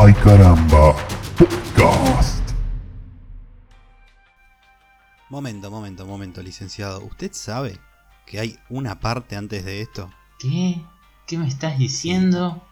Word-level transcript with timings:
Ay 0.00 0.14
caramba, 0.14 0.94
podcast. 1.36 2.42
Momento, 5.28 5.70
momento, 5.70 6.06
momento, 6.06 6.40
licenciado. 6.40 7.00
¿Usted 7.04 7.32
sabe 7.32 7.78
que 8.24 8.38
hay 8.38 8.56
una 8.68 9.00
parte 9.00 9.34
antes 9.34 9.64
de 9.64 9.80
esto? 9.80 10.08
¿Qué? 10.38 10.80
¿Qué 11.26 11.36
me 11.36 11.48
estás 11.48 11.78
diciendo? 11.78 12.64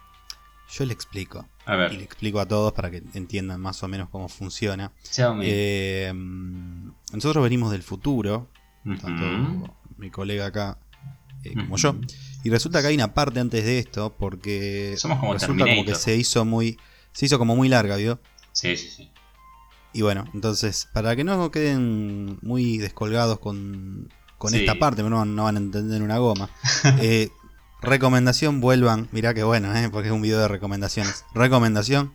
Yo 0.71 0.85
le 0.87 0.93
explico. 0.93 1.47
A 1.67 1.75
Y 1.75 1.79
le 1.79 1.89
ver, 1.89 2.03
explico 2.03 2.39
a 2.39 2.47
todos 2.47 2.73
para 2.73 2.91
que 2.93 3.03
entiendan 3.15 3.61
más 3.61 3.83
o 3.83 3.89
menos 3.89 4.09
cómo 4.09 4.29
funciona. 4.29 4.93
Xiaomi. 5.03 5.45
Eh, 5.49 6.13
nosotros 7.13 7.43
venimos 7.43 7.73
del 7.73 7.83
futuro, 7.83 8.49
tanto 8.85 9.75
mi 9.99 10.11
colega 10.11 10.47
acá 10.47 10.79
eh, 11.43 11.55
como 11.55 11.77
yo. 11.77 11.97
Y 12.45 12.51
resulta 12.51 12.81
que 12.83 12.87
hay 12.89 12.95
una 12.95 13.13
parte 13.15 13.41
antes 13.41 13.65
de 13.65 13.81
esto 13.81 14.15
porque 14.17 14.95
Somos 14.97 15.19
como 15.19 15.33
resulta 15.33 15.65
como 15.65 15.85
que 15.85 15.97
se 15.97 16.15
hizo 16.15 16.45
muy 16.45 16.79
se 17.17 17.25
hizo 17.27 17.39
como 17.39 17.57
muy 17.57 17.69
larga, 17.71 17.97
¿vio? 17.97 18.21
Sí, 18.53 18.77
sí, 18.77 18.91
sí. 18.91 19.11
Y 19.95 20.03
bueno, 20.03 20.27
entonces 20.35 20.87
para 20.93 21.17
que 21.17 21.25
no 21.25 21.51
queden 21.51 22.39
muy 22.43 22.77
descolgados 22.77 23.39
con, 23.39 24.13
con 24.37 24.51
Sí. 24.53 24.59
esta 24.61 24.75
parte, 24.79 25.03
no, 25.03 25.25
no 25.25 25.45
van 25.45 25.57
a 25.57 25.59
entender 25.61 26.03
una 26.03 26.19
goma. 26.19 26.51
eh, 27.01 27.31
recomendación, 27.81 28.61
vuelvan, 28.61 29.09
mirá 29.13 29.33
que 29.33 29.43
bueno, 29.45 29.75
eh, 29.75 29.89
porque 29.91 30.09
es 30.09 30.15
un 30.15 30.21
video 30.21 30.39
de 30.41 30.49
recomendaciones. 30.49 31.25
Recomendación, 31.35 32.13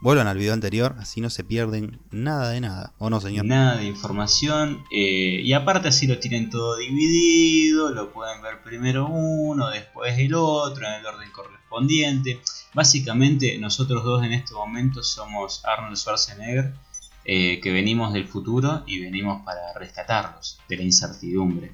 vuelvan 0.00 0.28
al 0.28 0.38
video 0.38 0.52
anterior, 0.52 0.94
así 1.00 1.20
no 1.20 1.30
se 1.30 1.42
pierden 1.42 2.00
nada 2.12 2.50
de 2.50 2.60
nada. 2.60 2.92
¿O 2.98 3.10
no, 3.10 3.20
señor? 3.20 3.46
Nada 3.46 3.78
de 3.78 3.86
información. 3.86 4.84
eh, 4.92 5.40
y 5.42 5.52
aparte 5.54 5.88
así 5.88 6.06
lo 6.06 6.18
tienen 6.20 6.50
todo 6.50 6.76
dividido. 6.76 7.90
Lo 7.90 8.12
pueden 8.12 8.40
ver 8.42 8.62
primero 8.62 9.06
uno, 9.08 9.70
después 9.70 10.16
el 10.18 10.34
otro, 10.34 10.86
en 10.86 10.94
el 10.94 11.06
orden 11.06 11.32
correspondiente. 11.68 12.40
Básicamente 12.74 13.58
nosotros 13.58 14.04
dos 14.04 14.24
en 14.24 14.32
este 14.32 14.54
momento 14.54 15.02
somos 15.02 15.64
Arnold 15.64 15.96
Schwarzenegger. 15.96 16.74
eh, 17.30 17.60
que 17.60 17.70
venimos 17.72 18.14
del 18.14 18.26
futuro 18.26 18.84
y 18.86 19.00
venimos 19.02 19.42
para 19.44 19.74
rescatarlos 19.74 20.60
de 20.66 20.76
la 20.78 20.82
incertidumbre. 20.82 21.72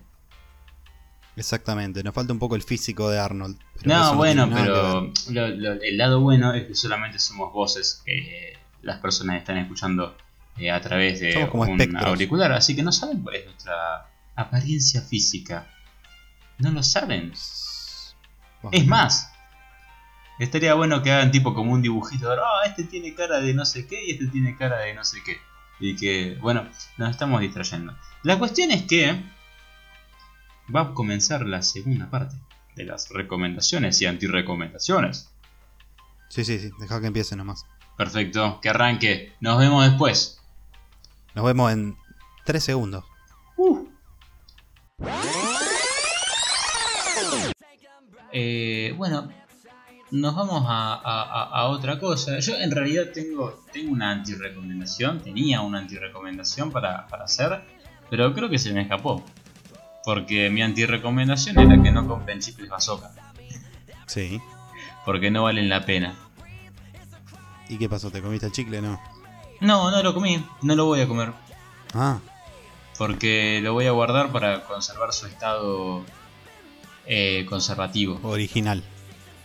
Exactamente, 1.36 2.02
nos 2.02 2.12
falta 2.12 2.32
un 2.32 2.40
poco 2.40 2.56
el 2.56 2.62
físico 2.62 3.08
de 3.08 3.20
Arnold. 3.20 3.56
pero 3.80 3.94
No, 3.96 4.16
bueno, 4.16 4.48
pero 4.52 5.02
ver. 5.02 5.12
lo- 5.32 5.48
lo- 5.48 5.80
el 5.80 5.96
lado 5.96 6.20
bueno 6.20 6.54
es 6.54 6.64
que 6.66 6.74
solamente 6.74 7.20
somos 7.20 7.52
voces 7.52 8.02
que 8.04 8.54
las 8.82 8.98
personas 8.98 9.36
están 9.38 9.58
escuchando 9.58 10.16
eh, 10.56 10.72
a 10.72 10.80
través 10.80 11.20
de 11.20 11.48
como 11.48 11.62
un 11.64 11.80
espectros. 11.80 12.04
auricular, 12.04 12.50
así 12.52 12.74
que 12.74 12.82
no 12.82 12.90
saben 12.90 13.22
cuál 13.22 13.36
es 13.36 13.44
nuestra 13.44 14.08
apariencia 14.34 15.02
física. 15.02 15.68
No 16.58 16.72
lo 16.72 16.82
saben. 16.82 17.32
Bueno, 18.62 18.76
Es 18.76 18.86
más, 18.88 19.30
estaría 20.38 20.74
bueno 20.74 21.02
que 21.02 21.12
hagan 21.12 21.30
tipo 21.30 21.54
como 21.54 21.72
un 21.72 21.82
dibujito. 21.82 22.30
de, 22.30 22.36
Ah, 22.36 22.66
este 22.66 22.84
tiene 22.84 23.14
cara 23.14 23.40
de 23.40 23.54
no 23.54 23.64
sé 23.64 23.86
qué 23.86 24.04
y 24.04 24.10
este 24.12 24.26
tiene 24.28 24.56
cara 24.56 24.78
de 24.78 24.94
no 24.94 25.04
sé 25.04 25.18
qué. 25.24 25.38
Y 25.80 25.96
que, 25.96 26.38
bueno, 26.40 26.68
nos 26.98 27.10
estamos 27.10 27.40
distrayendo. 27.40 27.96
La 28.22 28.38
cuestión 28.38 28.70
es 28.70 28.82
que 28.82 29.22
va 30.74 30.80
a 30.82 30.94
comenzar 30.94 31.44
la 31.46 31.62
segunda 31.62 32.08
parte 32.10 32.36
de 32.76 32.84
las 32.84 33.08
recomendaciones 33.10 34.00
y 34.00 34.06
antirecomendaciones. 34.06 35.30
Sí, 36.28 36.44
sí, 36.44 36.58
sí, 36.58 36.70
deja 36.78 37.00
que 37.00 37.06
empiece 37.06 37.36
nomás. 37.36 37.66
Perfecto, 37.96 38.60
que 38.60 38.68
arranque. 38.68 39.34
Nos 39.40 39.58
vemos 39.58 39.84
después. 39.84 40.40
Nos 41.34 41.44
vemos 41.44 41.72
en 41.72 41.96
3 42.44 42.62
segundos. 42.64 43.04
Eh, 48.32 48.92
bueno, 48.96 49.28
nos 50.14 50.34
vamos 50.36 50.64
a, 50.68 50.94
a- 50.94 51.22
a- 51.22 51.44
a 51.60 51.64
otra 51.66 51.98
cosa. 51.98 52.38
Yo 52.38 52.54
en 52.56 52.70
realidad 52.70 53.06
tengo, 53.12 53.64
tengo 53.72 53.92
una 53.92 54.10
antirecomendación, 54.12 55.20
tenía 55.20 55.60
una 55.60 55.78
antirecomendación 55.80 56.70
para, 56.70 57.06
para 57.08 57.24
hacer, 57.24 57.62
pero 58.10 58.32
creo 58.32 58.48
que 58.48 58.58
se 58.58 58.72
me 58.72 58.82
escapó. 58.82 59.24
Porque 60.04 60.50
mi 60.50 60.62
antirecomendación 60.62 61.58
era 61.58 61.82
que 61.82 61.90
no 61.90 62.06
compren 62.06 62.38
chicles 62.40 62.68
bazooka, 62.68 63.10
Sí. 64.06 64.40
porque 65.04 65.30
no 65.30 65.44
valen 65.44 65.68
la 65.68 65.84
pena. 65.84 66.14
¿Y 67.68 67.78
qué 67.78 67.88
pasó? 67.88 68.10
¿Te 68.10 68.20
comiste 68.22 68.46
el 68.46 68.52
chicle? 68.52 68.82
No. 68.82 69.00
No, 69.60 69.90
no 69.90 70.02
lo 70.02 70.12
comí, 70.12 70.44
no 70.62 70.74
lo 70.76 70.84
voy 70.84 71.00
a 71.00 71.08
comer, 71.08 71.32
Ah, 71.94 72.18
porque 72.98 73.60
lo 73.62 73.72
voy 73.72 73.86
a 73.86 73.92
guardar 73.92 74.30
para 74.30 74.62
conservar 74.64 75.12
su 75.12 75.26
estado 75.26 76.04
eh, 77.06 77.46
conservativo. 77.48 78.20
original. 78.22 78.82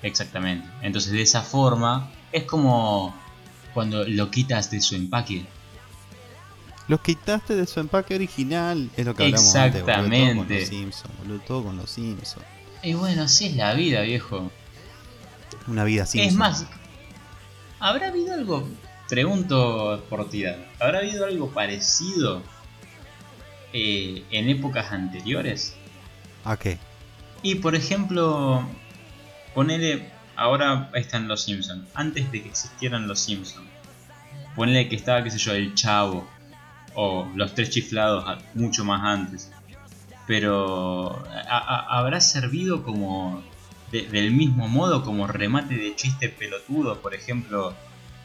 Exactamente. 0.01 0.67
Entonces 0.81 1.11
de 1.11 1.21
esa 1.21 1.41
forma 1.41 2.11
es 2.31 2.43
como 2.43 3.15
cuando 3.73 4.03
lo 4.05 4.31
quitas 4.31 4.71
de 4.71 4.81
su 4.81 4.95
empaque. 4.95 5.45
Los 6.87 7.01
quitaste 7.01 7.55
de 7.55 7.67
su 7.67 7.79
empaque 7.79 8.15
original. 8.15 8.89
Es 8.97 9.05
lo 9.05 9.13
que 9.13 9.25
hablamos 9.25 9.55
antes, 9.55 9.81
boludo, 9.83 9.93
Todo 9.93 10.03
con 10.03 10.13
Exactamente. 10.13 10.59
los 10.59 10.69
Simpsons, 10.69 11.17
boludo, 11.19 11.39
todo 11.41 11.63
con 11.63 11.77
los 11.77 11.89
Simpsons. 11.91 12.45
Y 12.81 12.93
bueno, 12.93 13.23
así 13.23 13.47
es 13.47 13.55
la 13.55 13.73
vida, 13.73 14.01
viejo. 14.01 14.51
Una 15.67 15.83
vida 15.83 16.05
Simpson. 16.05 16.29
Es 16.29 16.35
más, 16.35 16.65
¿habrá 17.79 18.07
habido 18.07 18.33
algo? 18.33 18.67
Pregunto 19.07 20.03
por 20.09 20.29
tirar. 20.29 20.67
¿Habrá 20.79 20.99
habido 20.99 21.25
algo 21.25 21.49
parecido 21.49 22.41
eh, 23.73 24.23
en 24.31 24.49
épocas 24.49 24.91
anteriores? 24.91 25.75
¿A 26.43 26.57
qué? 26.57 26.79
Y 27.43 27.55
por 27.55 27.75
ejemplo, 27.75 28.67
ponele, 29.53 30.09
ahora 30.35 30.89
están 30.93 31.27
los 31.27 31.43
Simpsons. 31.43 31.87
Antes 31.93 32.31
de 32.31 32.41
que 32.43 32.49
existieran 32.49 33.07
los 33.07 33.19
Simpsons, 33.19 33.67
ponele 34.55 34.89
que 34.89 34.95
estaba, 34.95 35.23
qué 35.23 35.31
sé 35.31 35.37
yo, 35.37 35.53
el 35.53 35.73
Chavo 35.75 36.27
o 36.95 37.27
los 37.35 37.53
Tres 37.55 37.69
Chiflados 37.69 38.25
mucho 38.55 38.83
más 38.85 39.01
antes. 39.03 39.51
Pero 40.27 41.23
a- 41.49 41.97
habrá 41.99 42.21
servido 42.21 42.83
como 42.83 43.41
de- 43.91 44.07
del 44.07 44.31
mismo 44.31 44.67
modo 44.67 45.03
como 45.03 45.25
remate 45.27 45.75
de 45.75 45.95
chiste 45.95 46.29
pelotudo. 46.29 46.99
Por 47.01 47.15
ejemplo, 47.15 47.73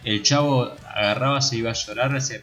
el 0.05 0.23
Chavo 0.23 0.71
agarraba, 0.95 1.41
se 1.41 1.57
iba 1.57 1.71
a 1.71 1.75
llorar, 1.75 2.15
hacía. 2.15 2.41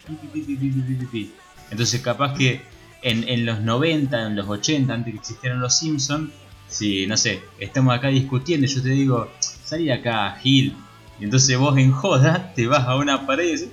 Entonces 1.70 2.02
capaz 2.02 2.34
que 2.36 2.62
en, 3.04 3.28
en 3.30 3.46
los 3.46 3.60
90, 3.62 4.26
en 4.28 4.36
los 4.36 4.48
80, 4.48 4.94
antes 4.94 5.14
que 5.14 5.20
existieran 5.20 5.60
los 5.60 5.78
Simpsons, 5.78 6.32
si, 6.72 7.06
no 7.06 7.16
sé, 7.18 7.42
estamos 7.60 7.94
acá 7.96 8.08
discutiendo 8.08 8.66
yo 8.66 8.82
te 8.82 8.90
digo, 8.90 9.32
salí 9.64 9.86
de 9.86 9.94
acá, 9.94 10.38
Gil. 10.42 10.76
Y 11.20 11.26
entonces 11.26 11.56
vos 11.58 11.78
en 11.78 11.92
joda 11.92 12.52
te 12.56 12.66
vas 12.66 12.88
a 12.88 12.96
una 12.96 13.28
pared 13.28 13.46
y 13.46 13.52
decís, 13.52 13.70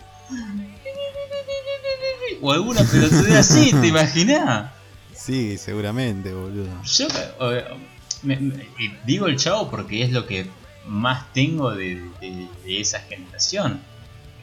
o 2.40 2.52
alguna 2.52 2.82
pelotudez 2.84 3.34
así, 3.36 3.72
¿te 3.72 3.86
imaginás? 3.88 4.70
Sí, 5.14 5.58
seguramente, 5.58 6.32
boludo. 6.32 6.68
Yo 6.84 7.08
me- 8.22 8.36
me- 8.36 8.66
digo 9.04 9.26
el 9.26 9.36
chavo 9.36 9.70
porque 9.70 10.02
es 10.02 10.12
lo 10.12 10.26
que 10.26 10.46
más 10.86 11.32
tengo 11.32 11.74
de, 11.74 11.96
de- 12.20 12.48
de 12.64 12.80
esa 12.80 13.00
generación. 13.00 13.80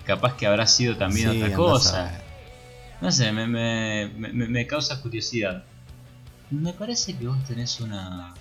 Capaz 0.06 0.36
que 0.36 0.46
habrá 0.46 0.68
sido 0.68 0.96
también 0.98 1.32
Sí, 1.32 1.42
otra 1.42 1.56
cosa. 1.56 2.22
No 3.02 3.12
sé, 3.12 3.32
me, 3.32 3.48
me- 3.48 4.08
me- 4.18 4.48
me 4.48 4.68
causa 4.68 5.02
curiosidad. 5.02 5.64
Me 6.52 6.74
parece 6.74 7.18
que 7.18 7.28
vos 7.28 7.44
tenés 7.46 7.80
una 7.80 8.34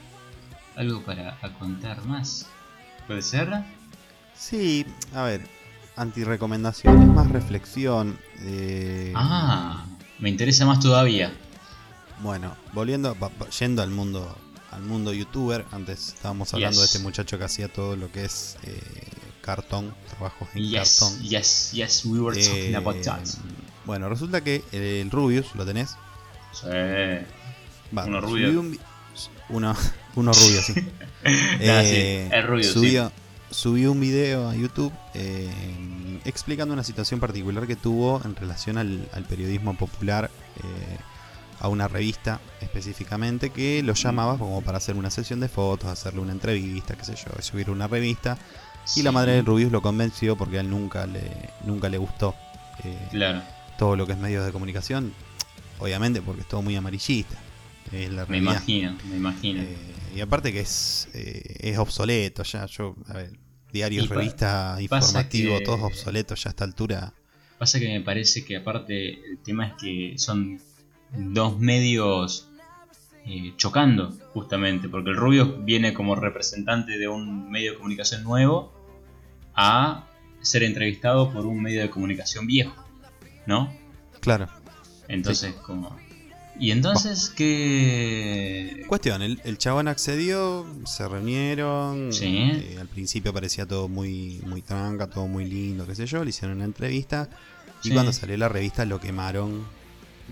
algo 0.76 1.02
para 1.04 1.38
contar 1.58 2.04
más. 2.06 2.46
¿Puede 3.06 3.22
ser? 3.22 3.50
Sí, 4.34 4.86
a 5.14 5.22
ver. 5.22 5.48
Antirecomendaciones, 5.96 7.06
más 7.08 7.30
reflexión. 7.30 8.18
eh, 8.40 9.12
Ah, 9.14 9.84
me 10.18 10.28
interesa 10.28 10.66
más 10.66 10.80
todavía. 10.80 11.32
Bueno, 12.20 12.56
volviendo, 12.72 13.16
yendo 13.60 13.82
al 13.82 13.90
mundo, 13.90 14.36
al 14.72 14.82
mundo 14.82 15.12
youtuber. 15.12 15.64
Antes 15.70 16.08
estábamos 16.08 16.52
hablando 16.54 16.80
de 16.80 16.86
este 16.86 16.98
muchacho 16.98 17.38
que 17.38 17.44
hacía 17.44 17.68
todo 17.72 17.94
lo 17.96 18.10
que 18.10 18.24
es 18.24 18.56
eh, 18.64 18.80
cartón, 19.40 19.94
trabajos 20.08 20.48
en 20.54 20.62
Yes, 20.68 20.98
cartón. 21.00 21.22
yes, 21.22 21.70
yes, 21.72 22.04
we 22.04 22.18
were 22.20 22.36
talking 22.40 22.72
Eh, 22.72 22.76
about 22.76 23.00
that. 23.02 23.20
Bueno, 23.84 24.08
resulta 24.08 24.42
que 24.42 24.64
el 24.72 25.10
Rubius, 25.10 25.54
¿lo 25.54 25.64
tenés? 25.64 25.96
Sí. 26.52 26.66
Va, 27.96 28.04
Uno 28.06 28.20
rubio. 28.20 28.60
un 28.60 28.78
uno, 29.50 29.76
uno 30.16 30.32
rubio, 30.32 30.62
sí. 30.62 30.74
Nah, 31.24 31.82
sí, 31.82 31.94
Eh, 31.96 32.28
el 32.32 32.42
rubio, 32.46 32.64
sí. 32.64 32.72
subió, 32.72 33.12
subió 33.50 33.92
un 33.92 34.00
video 34.00 34.48
a 34.48 34.54
YouTube 34.54 34.92
eh, 35.14 35.48
explicando 36.24 36.74
una 36.74 36.84
situación 36.84 37.18
particular 37.20 37.66
que 37.66 37.76
tuvo 37.76 38.20
en 38.24 38.36
relación 38.36 38.76
al, 38.78 39.08
al 39.12 39.24
periodismo 39.24 39.74
popular, 39.76 40.30
eh, 40.58 40.98
a 41.60 41.68
una 41.68 41.88
revista 41.88 42.40
específicamente, 42.60 43.50
que 43.50 43.82
lo 43.82 43.94
llamaba 43.94 44.36
como 44.36 44.60
para 44.62 44.78
hacer 44.78 44.96
una 44.96 45.10
sesión 45.10 45.40
de 45.40 45.48
fotos, 45.48 45.88
hacerle 45.88 46.20
una 46.20 46.32
entrevista, 46.32 46.94
qué 46.94 47.04
sé 47.04 47.14
yo, 47.14 47.40
subir 47.42 47.70
una 47.70 47.86
revista. 47.86 48.36
Y 48.96 49.02
la 49.02 49.12
madre 49.12 49.32
del 49.32 49.46
Rubius 49.46 49.72
lo 49.72 49.80
convenció 49.80 50.36
porque 50.36 50.58
a 50.58 50.60
él 50.60 50.68
nunca 50.68 51.06
le, 51.06 51.22
nunca 51.64 51.88
le 51.88 51.96
gustó 51.96 52.34
eh, 52.84 53.08
Claro, 53.12 53.40
todo 53.78 53.96
lo 53.96 54.06
que 54.06 54.12
es 54.12 54.18
medios 54.18 54.44
de 54.44 54.52
comunicación, 54.52 55.14
obviamente 55.78 56.20
porque 56.20 56.42
es 56.42 56.48
todo 56.48 56.60
muy 56.60 56.76
amarillista. 56.76 57.36
Es 57.92 58.10
la 58.10 58.26
me 58.26 58.38
imagino, 58.38 58.96
me 59.08 59.16
imagino. 59.16 59.62
Eh, 59.62 59.76
y 60.16 60.20
aparte 60.20 60.52
que 60.52 60.60
es, 60.60 61.08
eh, 61.14 61.56
es 61.60 61.78
obsoleto 61.78 62.42
ya. 62.42 62.66
Yo, 62.66 62.94
a 63.08 63.14
ver, 63.14 63.32
diarios, 63.72 64.08
revistas, 64.08 64.78
que- 65.58 65.64
todos 65.64 65.80
obsoletos 65.82 66.42
ya 66.42 66.48
a 66.48 66.52
esta 66.52 66.64
altura. 66.64 67.12
Pasa 67.58 67.78
que 67.78 67.88
me 67.88 68.00
parece 68.00 68.44
que 68.44 68.56
aparte 68.56 69.12
el 69.30 69.38
tema 69.38 69.66
es 69.68 69.72
que 69.80 70.14
son 70.18 70.60
dos 71.16 71.58
medios 71.60 72.48
eh, 73.26 73.54
chocando, 73.56 74.10
justamente, 74.32 74.88
porque 74.88 75.10
el 75.10 75.16
Rubio 75.16 75.56
viene 75.62 75.94
como 75.94 76.14
representante 76.14 76.98
de 76.98 77.08
un 77.08 77.50
medio 77.50 77.72
de 77.72 77.76
comunicación 77.78 78.22
nuevo 78.22 78.72
a 79.54 80.06
ser 80.42 80.62
entrevistado 80.62 81.32
por 81.32 81.46
un 81.46 81.62
medio 81.62 81.80
de 81.80 81.88
comunicación 81.90 82.46
viejo, 82.46 82.74
¿no? 83.46 83.72
Claro. 84.20 84.48
Entonces, 85.08 85.54
como... 85.54 85.96
Y 86.58 86.70
entonces, 86.70 87.30
¿qué...? 87.30 88.84
Cuestión, 88.86 89.22
el, 89.22 89.40
el 89.44 89.58
chabón 89.58 89.88
accedió, 89.88 90.66
se 90.86 91.06
reunieron. 91.08 92.12
Sí. 92.12 92.26
eh, 92.54 92.76
al 92.80 92.86
principio 92.88 93.32
parecía 93.32 93.66
todo 93.66 93.88
muy, 93.88 94.40
muy 94.46 94.62
tranca, 94.62 95.08
todo 95.08 95.26
muy 95.26 95.44
lindo, 95.46 95.86
qué 95.86 95.94
sé 95.94 96.06
yo. 96.06 96.22
Le 96.22 96.30
hicieron 96.30 96.56
una 96.58 96.64
entrevista. 96.66 97.28
Y 97.82 97.88
Sí. 97.88 97.94
cuando 97.94 98.12
salió 98.12 98.36
la 98.36 98.48
revista 98.48 98.84
lo 98.84 99.00
quemaron. 99.00 99.66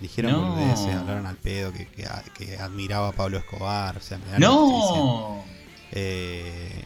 Dijeron 0.00 0.32
No. 0.32 0.52
boludeces, 0.54 0.94
hablaron 0.94 1.26
al 1.26 1.36
pedo, 1.36 1.72
que, 1.72 1.86
que, 1.86 2.06
que 2.38 2.56
admiraba 2.56 3.08
a 3.08 3.12
Pablo 3.12 3.38
Escobar. 3.38 3.96
O 3.96 4.00
sea, 4.00 4.18
que. 4.18 4.38
¡No! 4.38 5.44
Eh, 5.90 6.84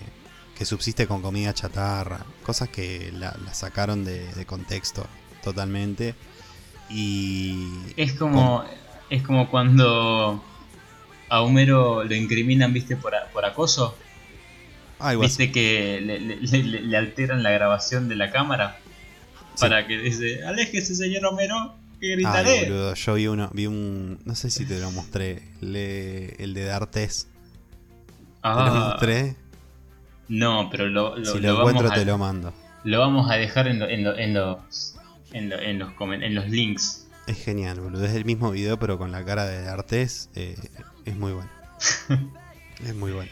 que 0.57 0.65
subsiste 0.65 1.07
con 1.07 1.21
comida 1.23 1.53
chatarra. 1.53 2.25
Cosas 2.43 2.69
que 2.71 3.13
la, 3.13 3.37
la 3.45 3.53
sacaron 3.55 4.05
de, 4.05 4.33
de 4.35 4.47
contexto 4.47 5.07
totalmente. 5.45 6.15
Y. 6.91 7.69
Es 7.97 8.15
como, 8.15 8.65
es 9.11 9.23
como 9.23 9.49
cuando 9.51 10.43
a 11.29 11.41
Homero 11.43 12.05
lo 12.05 12.15
incriminan, 12.15 12.73
¿viste? 12.73 12.97
Por, 12.97 13.15
a- 13.15 13.27
por 13.33 13.45
acoso. 13.45 13.97
Así. 14.99 15.17
¿Viste 15.19 15.53
que 15.53 16.01
le, 16.01 16.21
le- 16.21 16.37
le- 16.41 16.81
le 16.83 16.97
alteran 16.97 17.43
la 17.43 17.51
grabación 17.51 18.09
de 18.09 18.17
la 18.17 18.31
cámara? 18.31 18.79
Sí. 19.55 19.61
Para 19.61 19.87
que 19.87 19.99
dice, 19.99 20.45
aléjese 20.45 20.95
señor 20.95 21.25
Homero, 21.27 21.75
que 22.01 22.09
Ay, 22.09 22.13
gritaré. 22.17 22.65
boludo, 22.65 22.95
yo 22.95 23.15
vi 23.15 23.27
uno, 23.27 23.51
vi 23.53 23.67
un, 23.67 24.19
no 24.25 24.35
sé 24.35 24.51
si 24.51 24.65
te 24.67 24.79
lo 24.79 24.91
mostré, 24.91 25.43
le- 25.61 26.35
el 26.43 26.55
de 26.55 26.65
D'Artes, 26.65 27.25
te 28.43 28.49
lo 28.49 28.55
Ah, 28.55 28.89
mostré, 28.91 29.35
no, 30.29 30.69
pero 30.71 30.87
lo, 30.89 31.17
lo, 31.17 31.25
si 31.25 31.41
lo 31.41 31.53
lo, 31.53 31.59
encuentro 31.59 31.85
vamos 31.85 31.93
a, 31.93 32.01
te 32.01 32.05
lo 32.05 32.19
mando. 32.19 32.53
lo 32.85 32.99
vamos 33.01 33.31
a 33.31 33.35
dejar 33.35 33.67
en, 33.69 33.79
lo- 33.79 33.89
en, 33.89 34.05
lo- 34.05 34.17
en 34.17 34.35
los 34.35 34.97
en, 35.33 35.49
lo- 35.51 35.59
en 35.59 35.79
los 35.79 35.91
en 36.01 36.35
los 36.35 36.49
links. 36.49 37.06
Es 37.27 37.43
genial, 37.45 37.81
boludo, 37.81 38.05
es 38.05 38.13
el 38.15 38.25
mismo 38.25 38.51
video 38.51 38.79
pero 38.79 38.99
con 38.99 39.11
la 39.13 39.25
cara 39.25 39.45
de 39.47 39.63
D'Artes, 39.63 40.31
eh, 40.35 40.57
es 41.05 41.17
muy 41.17 41.33
bueno. 41.33 41.51
es 42.85 42.95
muy 42.95 43.13
bueno. 43.13 43.31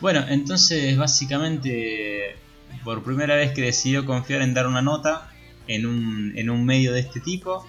Bueno, 0.00 0.24
entonces 0.28 0.96
básicamente 0.96 2.36
por 2.84 3.02
primera 3.02 3.36
vez 3.36 3.52
que 3.52 3.62
decidió 3.62 4.04
confiar 4.04 4.42
en 4.42 4.52
dar 4.54 4.66
una 4.66 4.82
nota 4.82 5.30
en 5.68 5.86
un, 5.86 6.32
en 6.36 6.50
un 6.50 6.64
medio 6.64 6.92
de 6.92 7.00
este 7.00 7.20
tipo, 7.20 7.66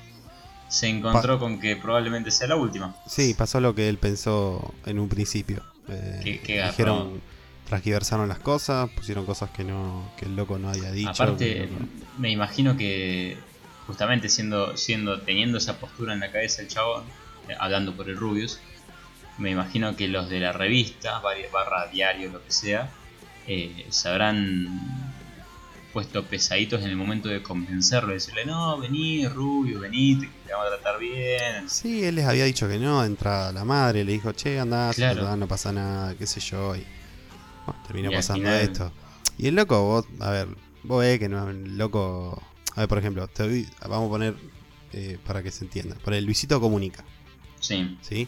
se 0.67 0.87
encontró 0.87 1.39
con 1.39 1.59
que 1.59 1.75
probablemente 1.75 2.29
sea 2.31 2.47
la 2.47 2.55
última. 2.55 2.95
Sí, 3.07 3.33
pasó 3.35 3.59
lo 3.61 3.73
que 3.73 3.87
él 3.87 3.97
pensó 3.97 4.73
en 4.85 4.99
un 4.99 5.07
principio. 5.09 5.63
Eh, 5.87 6.19
Qué- 6.23 6.39
qué 6.41 6.63
dijeron, 6.63 7.21
transgiversaron 7.69 8.27
las 8.27 8.39
cosas, 8.39 8.89
pusieron 8.89 9.25
cosas 9.25 9.49
que 9.51 9.63
no 9.63 10.11
que 10.17 10.25
el 10.25 10.35
loco 10.35 10.57
no 10.59 10.69
había 10.69 10.91
dicho. 10.91 11.09
Aparte, 11.11 11.69
me 12.17 12.29
imagino 12.31 12.75
que 12.75 13.37
justamente 13.87 14.29
siendo, 14.29 14.77
siendo 14.77 15.21
teniendo 15.21 15.57
esa 15.57 15.79
postura 15.79 16.13
en 16.13 16.19
la 16.19 16.31
cabeza 16.31 16.61
el 16.61 16.67
chabón, 16.67 17.03
eh, 17.49 17.53
hablando 17.59 17.93
por 17.95 18.09
el 18.09 18.17
Rubius, 18.17 18.59
me 19.37 19.51
imagino 19.51 19.95
que 19.95 20.07
los 20.07 20.29
de 20.29 20.39
la 20.39 20.51
revista, 20.51 21.19
barra 21.51 21.87
diario, 21.87 22.29
lo 22.31 22.43
que 22.43 22.51
sea, 22.51 22.89
eh, 23.47 23.85
se 23.89 24.09
habrán 24.09 24.67
puesto 25.93 26.23
pesaditos 26.25 26.81
en 26.83 26.89
el 26.89 26.95
momento 26.95 27.29
de 27.29 27.41
convencerlo, 27.41 28.09
de 28.09 28.15
decirle, 28.15 28.45
no, 28.45 28.77
vení, 28.77 29.27
Rubio, 29.27 29.79
que 29.81 29.89
te 30.45 30.53
vamos 30.53 30.67
a 30.67 30.75
tratar 30.75 30.99
bien. 30.99 31.69
Sí, 31.69 32.03
él 32.03 32.15
les 32.15 32.25
había 32.25 32.43
dicho 32.45 32.67
que 32.67 32.77
no, 32.77 33.01
de 33.01 33.07
entrada 33.07 33.51
la 33.51 33.63
madre 33.63 34.03
le 34.03 34.11
dijo, 34.11 34.31
che, 34.33 34.59
andá, 34.59 34.91
Claro. 34.93 35.35
no 35.37 35.47
pasa 35.47 35.71
nada, 35.71 36.13
qué 36.15 36.27
sé 36.27 36.39
yo, 36.39 36.75
y 36.75 36.83
bueno, 37.65 37.81
terminó 37.87 38.11
Y 38.11 38.15
pasando 38.15 38.43
final- 38.43 38.61
esto. 38.61 38.91
Y 39.37 39.47
el 39.47 39.55
loco, 39.55 39.81
vos, 39.83 40.05
a 40.19 40.29
ver, 40.31 40.47
vos 40.83 41.01
ves 41.01 41.19
que 41.19 41.29
no, 41.29 41.49
el 41.49 41.77
loco, 41.77 42.41
a 42.77 42.81
ver, 42.81 42.87
por 42.87 42.97
ejemplo, 42.99 43.27
te 43.27 43.43
doy- 43.43 43.67
vamos 43.81 44.07
a 44.07 44.09
poner, 44.09 44.35
eh, 44.93 45.17
para 45.25 45.43
que 45.43 45.51
se 45.51 45.65
entienda, 45.65 45.95
por 45.95 46.13
el 46.13 46.23
Luisito 46.23 46.61
Comunica, 46.61 47.03
Sí, 47.59 47.97
¿sí? 48.01 48.27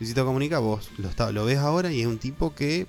Luisito 0.00 0.24
Comunica, 0.24 0.58
vos 0.58 0.90
lo, 0.98 1.08
está- 1.08 1.30
lo 1.30 1.44
ves 1.44 1.58
ahora 1.58 1.92
y 1.92 2.00
es 2.00 2.06
un 2.08 2.18
tipo 2.18 2.54
que 2.54 2.88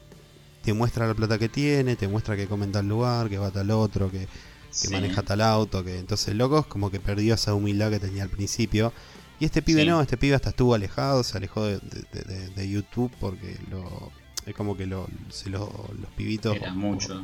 te 0.63 0.73
muestra 0.73 1.05
la 1.07 1.13
plata 1.13 1.37
que 1.37 1.49
tiene, 1.49 1.95
te 1.95 2.07
muestra 2.07 2.35
que 2.35 2.47
come 2.47 2.65
en 2.65 2.71
tal 2.71 2.87
lugar, 2.87 3.29
que 3.29 3.37
va 3.37 3.47
a 3.47 3.51
tal 3.51 3.69
otro, 3.71 4.09
que, 4.09 4.19
que 4.19 4.27
sí. 4.71 4.89
maneja 4.89 5.21
tal 5.21 5.41
auto, 5.41 5.83
que 5.83 5.99
entonces 5.99 6.29
el 6.29 6.37
loco 6.37 6.59
es 6.59 6.65
como 6.65 6.89
que 6.89 6.99
perdió 6.99 7.33
esa 7.35 7.53
humildad 7.53 7.89
que 7.91 7.99
tenía 7.99 8.23
al 8.23 8.29
principio. 8.29 8.93
Y 9.39 9.45
este 9.45 9.61
pibe 9.61 9.81
Sí. 9.81 9.87
no, 9.87 10.01
este 10.01 10.17
pibe 10.17 10.35
hasta 10.35 10.51
estuvo 10.51 10.73
alejado, 10.75 11.23
se 11.23 11.35
alejó 11.37 11.65
de, 11.65 11.79
de- 11.79 12.23
de- 12.23 12.49
de 12.49 12.69
YouTube 12.69 13.11
porque 13.19 13.57
lo 13.69 14.11
es 14.45 14.55
como 14.55 14.77
que 14.77 14.85
lo, 14.87 15.07
se 15.29 15.49
lo- 15.49 15.89
los 15.99 16.09
pibitos 16.15 16.55
Era 16.55 16.73
mucho. 16.73 17.21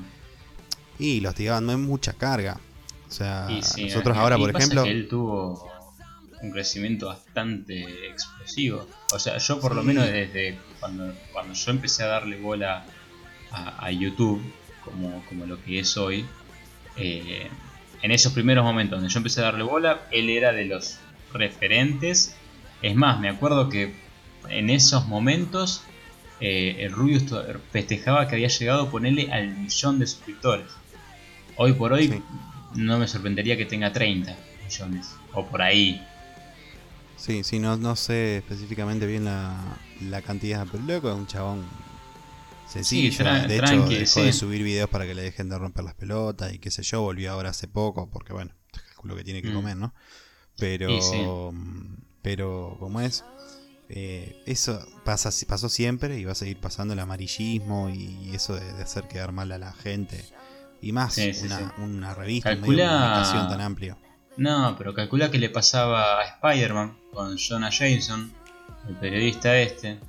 y 0.99 1.19
los 1.21 1.33
tiraban 1.35 1.65
no 1.65 1.71
es 1.73 1.79
mucha 1.79 2.13
carga. 2.13 2.59
O 3.07 3.11
sea, 3.11 3.47
sí, 3.61 3.85
nosotros 3.85 4.17
ahora, 4.17 4.37
por 4.37 4.55
ejemplo, 4.55 4.83
él 4.83 5.07
tuvo 5.07 5.71
un 6.41 6.51
crecimiento 6.51 7.07
bastante 7.07 8.09
explosivo. 8.09 8.87
O 9.13 9.19
sea, 9.19 9.37
yo 9.37 9.59
por 9.59 9.75
lo 9.75 9.83
menos 9.83 10.05
desde 10.05 10.59
cuando, 10.79 11.13
cuando 11.31 11.53
yo 11.53 11.71
empecé 11.71 12.03
a 12.03 12.07
darle 12.07 12.37
bola 12.39 12.85
a, 13.51 13.85
a 13.85 13.91
YouTube, 13.91 14.41
como, 14.83 15.23
como 15.27 15.45
lo 15.45 15.63
que 15.63 15.79
es 15.79 15.97
hoy, 15.97 16.25
eh, 16.97 17.47
en 18.01 18.11
esos 18.11 18.33
primeros 18.33 18.63
momentos 18.63 18.99
donde 18.99 19.11
yo 19.11 19.17
empecé 19.19 19.41
a 19.41 19.45
darle 19.45 19.63
bola, 19.63 20.01
él 20.11 20.29
era 20.29 20.51
de 20.51 20.65
los 20.65 20.99
referentes. 21.33 22.35
Es 22.81 22.95
más, 22.95 23.19
me 23.19 23.29
acuerdo 23.29 23.69
que 23.69 23.95
en 24.49 24.69
esos 24.69 25.07
momentos 25.07 25.83
eh, 26.39 26.77
el 26.79 26.91
Rubius 26.91 27.23
festejaba 27.71 28.27
que 28.27 28.35
había 28.35 28.47
llegado 28.49 28.83
a 28.83 28.91
ponerle 28.91 29.31
al 29.31 29.49
millón 29.57 29.99
de 29.99 30.07
suscriptores. 30.07 30.67
Hoy 31.55 31.73
por 31.73 31.93
hoy 31.93 32.07
Sí. 32.07 32.21
No 32.75 32.97
me 32.99 33.07
sorprendería 33.07 33.57
que 33.57 33.65
tenga 33.65 33.91
30 33.91 34.35
millones. 34.63 35.07
O 35.33 35.45
por 35.45 35.61
ahí. 35.61 36.01
sí, 37.15 37.43
sí, 37.43 37.59
no, 37.59 37.77
no 37.77 37.95
sé 37.95 38.37
específicamente 38.37 39.05
bien 39.05 39.25
la, 39.25 39.77
la 40.01 40.21
cantidad, 40.21 40.65
pero 40.71 40.83
loco 40.83 41.09
es 41.09 41.15
un 41.15 41.27
chabón 41.27 41.65
sencillo. 42.69 43.11
Sí, 43.11 43.17
tra- 43.17 43.45
de 43.47 43.57
hecho, 43.57 43.89
dejó 43.89 44.21
sí. 44.21 44.25
de 44.25 44.33
subir 44.33 44.63
videos 44.63 44.89
para 44.89 45.05
que 45.05 45.15
le 45.15 45.21
dejen 45.23 45.49
de 45.49 45.57
romper 45.57 45.83
las 45.85 45.95
pelotas 45.95 46.53
y 46.53 46.59
qué 46.59 46.71
sé 46.71 46.83
yo, 46.83 47.01
volvió 47.01 47.31
ahora 47.31 47.49
hace 47.49 47.67
poco, 47.67 48.09
porque 48.09 48.33
bueno, 48.33 48.51
calculo 48.71 49.15
que 49.15 49.23
tiene 49.23 49.41
que 49.41 49.49
Mm. 49.49 49.55
comer, 49.55 49.77
¿no? 49.77 49.93
Pero, 50.59 50.99
sí. 51.01 52.03
pero 52.21 52.75
como 52.79 53.01
es, 53.01 53.23
eh, 53.89 54.35
eso 54.45 54.85
pasa, 55.05 55.29
pasó 55.47 55.69
siempre 55.69 56.19
y 56.19 56.25
va 56.25 56.33
a 56.33 56.35
seguir 56.35 56.57
pasando 56.59 56.93
el 56.93 56.99
amarillismo 56.99 57.89
y 57.89 58.31
eso 58.33 58.55
de, 58.55 58.73
de 58.73 58.83
hacer 58.83 59.07
quedar 59.07 59.31
mal 59.31 59.51
a 59.51 59.57
la 59.57 59.71
gente. 59.73 60.25
Y 60.81 60.91
más 60.91 61.13
Sí, 61.13 61.33
sí, 61.33 61.45
una, 61.47 61.57
sí. 61.57 61.63
una 61.79 62.13
revista, 62.13 62.51
un 62.53 62.61
medio 62.61 62.77
de 62.77 62.83
Calcula- 62.83 62.99
comunicación 62.99 63.49
tan 63.49 63.61
amplio. 63.61 63.97
No, 64.37 64.75
pero 64.77 64.93
calcula 64.93 65.31
que 65.31 65.39
le 65.39 65.49
pasaba 65.49 66.21
a 66.21 66.25
Spider-Man 66.25 66.95
con 67.11 67.37
Jonah 67.37 67.69
Jameson, 67.71 68.31
el 68.87 68.95
periodista 68.95 69.57
este. 69.57 69.99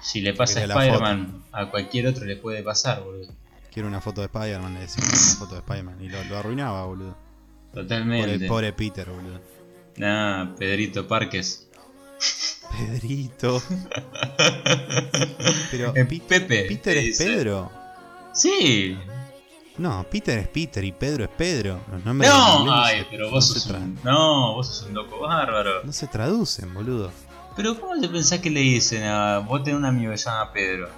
Si 0.00 0.20
le 0.20 0.34
pasa 0.34 0.60
a 0.60 0.64
Spider-Man, 0.64 1.44
a 1.52 1.70
cualquier 1.70 2.06
otro 2.06 2.24
le 2.24 2.36
puede 2.36 2.62
pasar, 2.62 3.02
boludo. 3.02 3.32
Quiero 3.72 3.88
una 3.88 4.00
foto 4.00 4.20
de 4.20 4.26
Spider-Man, 4.26 4.74
le 4.74 4.80
decía 4.80 5.02
una 5.04 5.16
foto 5.16 5.54
de 5.54 5.60
Spider-Man. 5.60 5.96
Y 6.02 6.08
lo, 6.08 6.22
lo 6.24 6.38
arruinaba, 6.38 6.84
boludo. 6.86 7.16
Totalmente. 7.72 8.46
pobre 8.46 8.72
Peter, 8.72 9.08
boludo. 9.08 9.40
Nah, 9.96 10.54
Pedrito 10.56 11.08
Parques. 11.08 11.68
Pedrito. 12.70 13.62
Pero 15.70 15.92
Pepe. 15.94 16.64
Peter 16.68 16.96
es. 16.98 17.18
Pedro. 17.18 17.70
Sí. 18.34 18.96
No, 19.78 20.04
Peter 20.10 20.38
es 20.38 20.48
Peter 20.48 20.84
y 20.84 20.92
Pedro 20.92 21.24
es 21.24 21.30
Pedro. 21.30 21.80
Los 21.90 22.04
nombres 22.04 22.30
No, 22.30 22.72
ay, 22.74 23.00
se- 23.00 23.06
pero 23.10 23.30
vos 23.30 23.48
no 23.48 23.54
sos 23.54 23.66
un. 23.70 23.98
No, 24.04 24.52
vos 24.54 24.66
sos 24.68 24.86
un 24.88 24.94
loco 24.94 25.18
bárbaro. 25.20 25.82
No 25.84 25.92
se 25.92 26.06
traducen, 26.06 26.72
boludo. 26.74 27.10
Pero 27.56 27.78
¿cómo 27.80 27.98
te 28.00 28.08
pensás 28.08 28.40
que 28.40 28.50
le 28.50 28.60
dicen 28.60 29.02
a 29.04 29.38
vos 29.40 29.62
tenés 29.62 29.78
un 29.78 29.84
amigo 29.86 30.10
que 30.12 30.18
se 30.18 30.26
llama 30.30 30.52
Pedro? 30.52 30.88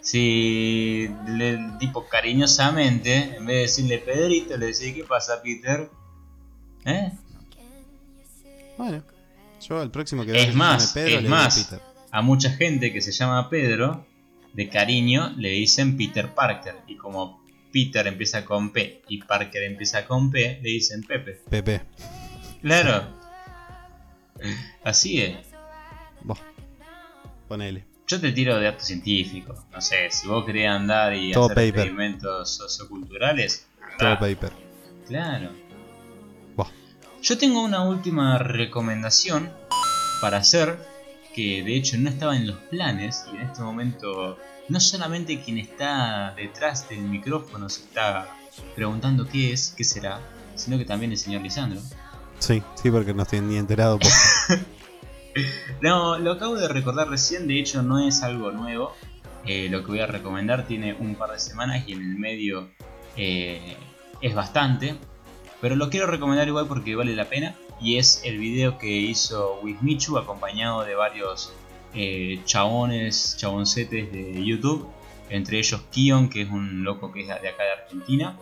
Si 0.00 1.08
le 1.28 1.58
tipo 1.78 2.06
cariñosamente, 2.08 3.36
en 3.36 3.46
vez 3.46 3.56
de 3.56 3.62
decirle 3.62 3.98
Pedrito, 3.98 4.56
le 4.56 4.66
decís 4.66 4.92
¿qué 4.94 5.04
pasa 5.04 5.40
Peter? 5.42 5.90
¿Eh? 6.84 7.12
Bueno, 8.78 9.02
yo 9.66 9.80
al 9.80 9.90
próximo 9.90 10.24
que 10.24 10.32
Es 10.42 10.54
más, 10.54 10.92
Pedro 10.92 11.16
es 11.18 11.22
le 11.22 11.28
más. 11.28 11.58
Peter. 11.58 11.80
A 12.10 12.20
mucha 12.22 12.50
gente 12.50 12.92
que 12.92 13.00
se 13.00 13.12
llama 13.12 13.48
Pedro, 13.48 14.04
de 14.52 14.68
cariño, 14.68 15.32
le 15.36 15.50
dicen 15.50 15.96
Peter 15.96 16.34
Parker. 16.34 16.76
Y 16.86 16.96
como 16.96 17.41
Peter 17.72 18.06
empieza 18.06 18.44
con 18.44 18.70
P 18.70 19.02
y 19.08 19.22
Parker 19.22 19.62
empieza 19.62 20.04
con 20.04 20.30
P, 20.30 20.60
le 20.62 20.68
dicen 20.68 21.02
Pepe. 21.02 21.40
Pepe. 21.48 21.82
Claro. 22.60 23.06
Así 24.84 25.20
es. 25.22 25.36
Vos. 26.22 26.38
Ponele. 27.48 27.84
Yo 28.06 28.20
te 28.20 28.32
tiro 28.32 28.58
de 28.58 28.64
datos 28.64 28.86
científicos. 28.86 29.58
No 29.72 29.80
sé, 29.80 30.10
si 30.10 30.26
vos 30.28 30.44
querés 30.44 30.68
andar 30.68 31.14
y 31.14 31.32
Todo 31.32 31.44
hacer 31.46 31.54
paper. 31.56 31.68
experimentos 31.68 32.50
socioculturales. 32.50 33.66
Todo 33.98 34.18
paper. 34.18 34.52
Claro. 35.08 35.50
Yo 37.22 37.38
tengo 37.38 37.62
una 37.62 37.82
última 37.84 38.36
recomendación 38.38 39.48
para 40.20 40.38
hacer, 40.38 40.76
que 41.32 41.62
de 41.62 41.76
hecho 41.76 41.96
no 41.96 42.10
estaba 42.10 42.36
en 42.36 42.48
los 42.48 42.56
planes 42.62 43.26
y 43.32 43.36
en 43.36 43.42
este 43.42 43.62
momento 43.62 44.38
no 44.72 44.80
solamente 44.80 45.38
quien 45.42 45.58
está 45.58 46.32
detrás 46.34 46.88
del 46.88 47.02
micrófono 47.02 47.68
se 47.68 47.82
está 47.82 48.34
preguntando 48.74 49.28
qué 49.28 49.52
es, 49.52 49.74
qué 49.76 49.84
será, 49.84 50.18
sino 50.54 50.78
que 50.78 50.86
también 50.86 51.12
el 51.12 51.18
señor 51.18 51.42
Lisandro. 51.42 51.78
Sí, 52.38 52.62
sí, 52.74 52.90
porque 52.90 53.12
no 53.12 53.22
estoy 53.22 53.40
ni 53.42 53.56
enterado. 53.56 53.98
No, 55.80 56.18
lo 56.18 56.32
acabo 56.32 56.56
de 56.56 56.68
recordar 56.68 57.08
recién, 57.08 57.48
de 57.48 57.58
hecho 57.58 57.82
no 57.82 58.06
es 58.06 58.22
algo 58.22 58.52
nuevo. 58.52 58.92
Eh, 59.46 59.68
lo 59.70 59.80
que 59.80 59.86
voy 59.86 60.00
a 60.00 60.06
recomendar 60.06 60.66
tiene 60.66 60.92
un 60.92 61.14
par 61.14 61.32
de 61.32 61.38
semanas 61.38 61.84
y 61.88 61.94
en 61.94 62.02
el 62.02 62.18
medio 62.18 62.68
eh, 63.16 63.78
es 64.20 64.34
bastante. 64.34 64.94
Pero 65.62 65.74
lo 65.74 65.88
quiero 65.88 66.06
recomendar 66.06 66.46
igual 66.46 66.66
porque 66.66 66.94
vale 66.94 67.16
la 67.16 67.30
pena. 67.30 67.56
Y 67.80 67.96
es 67.96 68.20
el 68.24 68.36
video 68.36 68.76
que 68.76 68.90
hizo 68.90 69.58
Wismichu 69.62 70.18
acompañado 70.18 70.84
de 70.84 70.94
varios 70.94 71.54
eh, 71.94 72.40
chabones, 72.44 73.36
chaboncetes 73.38 74.12
de 74.12 74.44
YouTube. 74.44 74.88
Entre 75.28 75.58
ellos 75.58 75.80
Kion, 75.90 76.28
que 76.28 76.42
es 76.42 76.50
un 76.50 76.84
loco 76.84 77.10
que 77.12 77.22
es 77.22 77.28
de 77.28 77.34
acá 77.48 77.62
de 77.64 77.72
Argentina. 77.82 78.36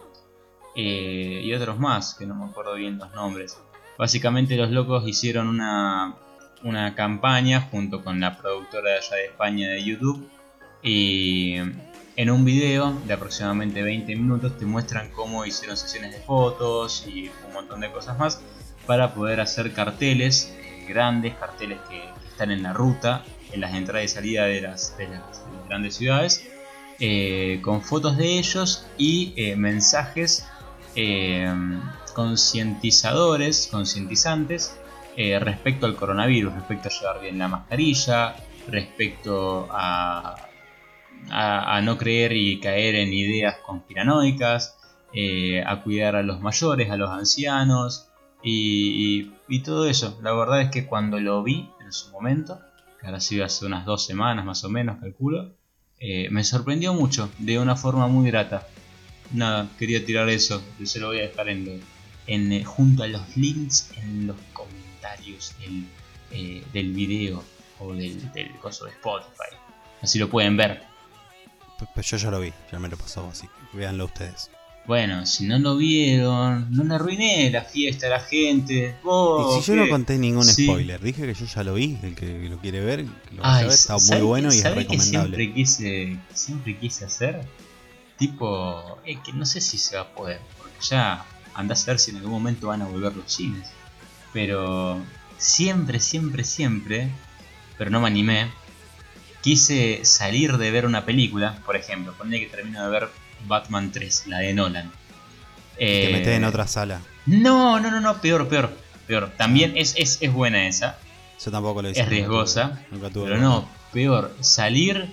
eh, 0.77 1.43
y 1.45 1.53
otros 1.55 1.79
más, 1.79 2.15
que 2.15 2.27
no 2.27 2.35
me 2.35 2.45
acuerdo 2.47 2.75
bien 2.75 2.99
los 2.99 3.13
nombres. 3.13 3.59
Básicamente 3.99 4.57
los 4.57 4.71
locos 4.71 5.07
hicieron 5.07 5.49
una, 5.49 6.15
una 6.63 6.95
campaña 6.95 7.63
junto 7.71 8.03
con 8.05 8.21
la 8.21 8.37
productora 8.39 8.93
de 8.93 8.97
allá 8.99 9.17
de 9.17 9.25
España 9.27 9.69
de 9.69 9.85
YouTube 9.85 10.29
y 10.83 11.57
en 12.17 12.31
un 12.31 12.45
video 12.45 12.93
de 13.07 13.13
aproximadamente 13.13 13.83
20 13.83 14.15
minutos 14.17 14.57
te 14.59 14.65
muestran 14.65 15.11
cómo 15.11 15.45
hicieron 15.45 15.77
sesiones 15.77 16.13
de 16.13 16.21
fotos 16.21 17.07
y 17.07 17.31
un 17.47 17.53
montón 17.53 17.81
de 17.81 17.91
cosas 17.91 18.19
más 18.19 18.41
para 18.87 19.13
poder 19.15 19.41
hacer 19.41 19.73
carteles 19.73 20.55
eh, 20.59 20.87
grandes, 20.89 21.35
carteles 21.35 21.79
que, 21.91 22.01
que 22.01 22.29
están 22.29 22.51
en 22.51 22.63
la 22.63 22.73
ruta, 22.73 23.23
en 23.53 23.61
las 23.61 23.75
entradas 23.75 24.05
y 24.05 24.09
salidas 24.09 24.47
de 24.49 24.61
las, 24.61 24.97
de 24.97 25.09
las- 25.09 25.45
de 25.47 25.57
las 25.57 25.69
grandes 25.69 25.95
ciudades, 25.97 26.47
eh, 26.99 27.61
con 27.63 27.83
fotos 27.83 28.17
de 28.19 28.39
ellos 28.39 28.87
y 28.99 29.33
eh, 29.37 29.57
mensajes 29.57 30.47
eh, 30.95 31.51
concientizadores, 32.15 33.69
concientizantes 33.71 34.77
respecto 35.41 35.85
al 35.87 35.97
coronavirus, 35.97 36.55
respecto 36.55 36.89
a 36.89 36.93
llevar 36.93 37.21
bien 37.21 37.37
la 37.39 37.47
mascarilla, 37.49 38.37
respecto 38.67 39.69
a, 39.71 40.49
no 41.83 41.99
creer 41.99 42.33
y 42.33 42.59
caer 42.59 42.95
en 42.95 43.13
ideas 43.13 43.57
conspiranoicas, 43.67 44.79
a 45.67 45.83
cuidar 45.83 46.17
a 46.17 46.23
los 46.23 46.41
mayores, 46.41 46.91
a 46.91 46.97
los 46.97 47.11
ancianos 47.11 48.09
y- 48.43 49.31
y 49.49 49.63
todo 49.63 49.87
eso. 49.87 50.19
La 50.23 50.33
verdad 50.33 50.63
es 50.63 50.71
que 50.71 50.87
cuando 50.87 51.21
lo 51.21 51.43
vi 51.43 51.69
en 51.85 51.93
su 51.93 52.11
momento, 52.13 52.61
que 53.01 53.07
ahora 53.07 53.21
sido 53.21 53.45
hace 53.45 53.65
unas 53.67 53.85
dos 53.87 54.05
semanas 54.07 54.45
más 54.45 54.63
o 54.65 54.69
menos, 54.69 54.99
calculo, 55.01 55.55
eh, 55.99 56.29
me 56.31 56.45
sorprendió 56.45 56.93
mucho, 56.95 57.31
de 57.39 57.59
una 57.59 57.77
forma 57.77 58.07
muy 58.09 58.31
grata. 58.31 58.67
Nada, 59.33 59.69
quería 59.79 60.05
tirar 60.05 60.29
eso, 60.29 60.63
yo 60.79 60.87
se 60.87 60.99
lo 61.01 61.09
voy 61.09 61.19
a 61.19 61.23
dejar 61.23 61.49
en, 61.49 61.81
en, 62.27 62.53
eh, 62.53 62.65
junto 62.65 63.03
a 63.03 63.07
los 63.07 63.37
links 63.37 63.91
en 63.97 64.27
los 64.27 64.37
comentarios 64.53 65.55
del, 65.61 65.87
eh, 66.33 66.65
del 66.73 66.93
video 66.93 67.43
o 67.79 67.95
del, 67.95 68.31
del 68.33 68.51
coso 68.59 68.85
de 68.87 68.91
Spotify. 68.93 69.57
Así 70.03 70.19
lo 70.19 70.29
pueden 70.29 70.57
ver. 70.57 70.83
P- 71.79 71.87
Pues 71.95 72.07
yo 72.11 72.17
ya 72.17 72.31
lo 72.31 72.41
vi, 72.41 72.53
ya 72.73 72.79
me 72.79 72.89
lo 72.89 72.97
pasó, 72.97 73.29
así 73.31 73.47
que 73.47 73.77
véanlo 73.79 74.07
ustedes. 74.07 74.51
Bueno, 74.87 75.25
si 75.27 75.47
no 75.47 75.59
lo 75.59 75.77
vieron, 75.77 76.67
no 76.75 76.83
le 76.85 76.95
arruiné 76.95 77.51
la 77.51 77.63
fiesta 77.63 78.07
a 78.09 78.11
la 78.11 78.21
gente. 78.21 78.97
Vos, 79.05 79.59
y 79.59 79.63
si 79.63 79.71
yo 79.71 79.77
no 79.77 79.89
conté 79.89 80.19
ningún 80.19 80.45
Sí. 80.45 80.65
spoiler, 80.65 81.01
dije 81.01 81.27
que 81.27 81.35
yo 81.35 81.47
ya 81.47 81.63
lo 81.63 81.75
vi, 81.75 81.97
el 82.03 82.15
que 82.17 82.49
lo 82.49 82.59
quiere 82.59 82.81
ver, 82.81 83.05
que 83.05 83.35
lo 83.37 83.45
Ay, 83.45 83.65
ver, 83.67 83.73
está 83.75 83.95
muy 83.95 84.01
¿sabés- 84.01 84.23
bueno 84.25 84.49
y 84.53 84.57
es 84.57 84.63
sabés 84.63 84.77
que 84.79 84.83
recomendable. 84.83 85.37
siempre 85.37 85.55
quise, 85.55 86.19
siempre 86.33 86.77
quise 86.79 87.05
hacer? 87.05 87.41
Tipo, 88.19 88.99
es 89.05 89.19
que 89.21 89.33
no 89.33 89.47
sé 89.47 89.61
si 89.61 89.79
se 89.79 89.97
va 89.97 90.03
a 90.03 90.09
poder, 90.15 90.41
porque 90.59 90.77
ya 90.81 91.25
andás 91.55 91.87
a 91.87 91.93
ver 91.93 92.01
si 92.01 92.11
en 92.11 92.17
algún 92.19 92.33
momento 92.33 92.67
van 92.69 92.83
a 92.83 92.87
volver 92.87 93.15
los 93.17 93.33
cines. 93.33 93.69
Pero 94.33 95.01
siempre, 95.39 96.01
siempre, 96.01 96.43
siempre, 96.45 97.09
pero 97.79 97.91
no 97.91 98.01
me 98.01 98.09
animé, 98.09 98.51
quise 99.43 100.05
salir 100.05 100.59
de 100.59 100.71
ver 100.71 100.85
una 100.87 101.05
película, 101.07 101.63
por 101.65 101.77
ejemplo, 101.77 102.13
ponle 102.19 102.41
que 102.41 102.47
termino 102.47 102.83
de 102.85 102.91
ver 102.91 103.09
Batman 103.47 103.91
3, 103.93 104.25
la 104.27 104.39
de 104.39 104.55
Nolan. 104.55 104.91
Te 105.77 106.09
Eh, 106.11 106.13
metes 106.13 106.37
en 106.37 106.45
otra 106.45 106.67
sala. 106.67 107.01
No, 107.27 107.81
no, 107.81 107.91
no, 107.91 108.01
no, 108.01 108.21
peor, 108.21 108.49
peor, 108.49 108.77
peor. 109.07 109.31
También 109.37 109.73
es, 109.77 109.95
es, 109.97 110.19
es 110.21 110.33
buena 110.33 110.67
esa, 110.67 110.99
Yo 111.45 111.51
tampoco 111.51 111.81
lo 111.83 111.91
hice. 111.91 112.01
es 112.01 112.09
riesgosa, 112.09 112.81
Nunca 112.91 113.11
tuve 113.11 113.29
pero 113.29 113.39
no, 113.39 113.69
peor, 113.93 114.35
salir 114.41 115.13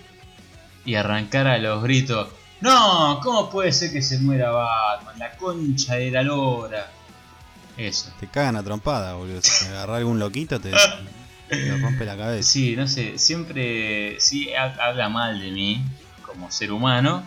y 0.86 0.96
arrancar 0.96 1.48
a 1.48 1.57
los 1.57 1.81
gritos. 1.84 2.29
No, 2.62 3.19
¿cómo 3.24 3.50
puede 3.50 3.72
ser 3.72 3.91
que 3.91 4.01
se 4.01 4.19
muera 4.19 4.50
Batman? 4.51 5.19
La 5.19 5.31
concha 5.38 5.96
de 5.96 6.10
la 6.12 6.24
lora. 6.24 6.91
Eso. 7.77 8.12
Te 8.19 8.27
cagan 8.27 8.55
a 8.55 8.63
trompada, 8.63 9.13
boludo. 9.13 9.39
Si 9.41 9.65
te 9.65 9.69
agarra 9.74 9.98
algún 9.98 10.17
loquito, 10.17 10.60
te, 10.60 10.72
te 11.50 11.77
rompe 11.77 12.03
la 12.05 12.17
cabeza. 12.17 12.50
Sí, 12.50 12.75
no 12.75 12.88
sé, 12.88 13.17
siempre 13.19 14.19
sí 14.19 14.53
ha- 14.55 14.75
habla 14.81 15.07
mal 15.10 15.39
de 15.39 15.51
mí 15.51 15.84
como 16.25 16.50
ser 16.51 16.72
humano, 16.72 17.24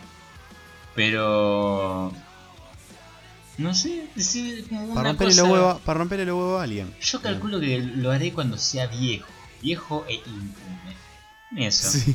pero 0.94 2.12
no 3.58 3.74
sé, 3.74 4.06
decir 4.14 4.66
como 4.68 4.84
una 4.86 4.94
Para 4.94 5.08
romperle 5.10 5.32
cosa- 5.34 5.42
los 5.42 5.50
huevos, 5.52 5.80
para 5.82 5.98
romperle 5.98 6.24
los 6.26 6.36
huevos 6.38 6.60
a 6.60 6.64
alguien. 6.64 6.94
Yo 7.00 7.20
calculo 7.20 7.60
que 7.60 7.78
lo 7.78 8.10
haré 8.10 8.32
cuando 8.32 8.56
sea 8.56 8.86
viejo, 8.86 9.26
viejo 9.62 10.04
e 10.08 10.14
impune. 10.14 11.66
Eso. 11.66 11.90
Sí. 11.90 12.14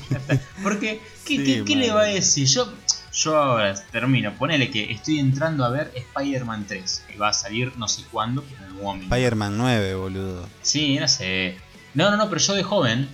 Porque, 0.64 1.02
¿qué, 1.26 1.38
Sí, 1.38 1.44
qué- 1.44 1.64
qué 1.66 1.76
le 1.76 1.92
va 1.92 2.02
a 2.02 2.06
decir? 2.06 2.48
Yo, 2.48 2.72
yo 3.14 3.38
ahora 3.38 3.76
termino, 3.92 4.34
ponele 4.38 4.72
que 4.72 4.92
estoy 4.92 5.20
entrando 5.20 5.66
a 5.66 5.70
ver 5.70 5.92
Spider-Man 5.94 6.66
3, 6.68 7.04
que 7.08 7.18
va 7.18 7.30
a 7.30 7.34
salir 7.34 7.74
no 7.78 7.88
sé 7.88 8.04
cuándo, 8.12 8.44
pero 8.44 8.58
en 8.62 8.64
algún 8.70 8.84
momento. 8.84 9.14
Spider-Man 9.16 9.58
9, 9.58 9.96
boludo. 9.96 10.48
Sí, 10.62 10.98
no 10.98 11.08
sé. 11.08 11.58
No, 11.94 12.10
no, 12.12 12.18
no, 12.18 12.30
pero 12.30 12.40
yo 12.42 12.54
de 12.54 12.64
joven, 12.64 13.10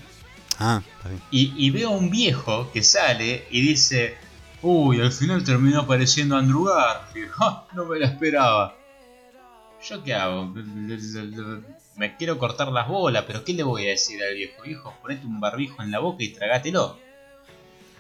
Ah, 0.60 0.82
está 0.98 1.10
bien. 1.10 1.22
y, 1.32 1.54
y 1.58 1.70
veo 1.72 1.90
a 1.90 1.92
un 1.98 2.10
viejo 2.12 2.72
que 2.72 2.84
sale 2.84 3.48
y 3.52 3.62
dice, 3.62 4.16
uy, 4.62 5.02
al 5.02 5.12
final 5.12 5.44
terminó 5.44 5.82
apareciendo 5.82 6.36
Andrew 6.36 6.66
Garfield, 6.66 7.32
¡Ja! 7.38 7.66
no 7.74 7.86
me 7.86 8.00
la 8.00 8.08
esperaba. 8.08 8.76
¿Yo 9.84 10.04
qué 10.04 10.14
hago? 10.14 10.54
Me 11.96 12.16
quiero 12.16 12.38
cortar 12.38 12.72
las 12.72 12.88
bolas, 12.88 13.24
pero 13.26 13.44
¿qué 13.44 13.54
le 13.54 13.64
voy 13.64 13.86
a 13.88 13.90
decir 13.90 14.24
al 14.24 14.36
viejo? 14.36 14.62
Viejo, 14.62 14.94
ponete 15.02 15.26
un 15.26 15.40
barbijo 15.40 15.82
en 15.82 15.92
la 15.92 16.00
boca 16.00 16.24
y 16.24 16.30
tragátelo. 16.30 17.00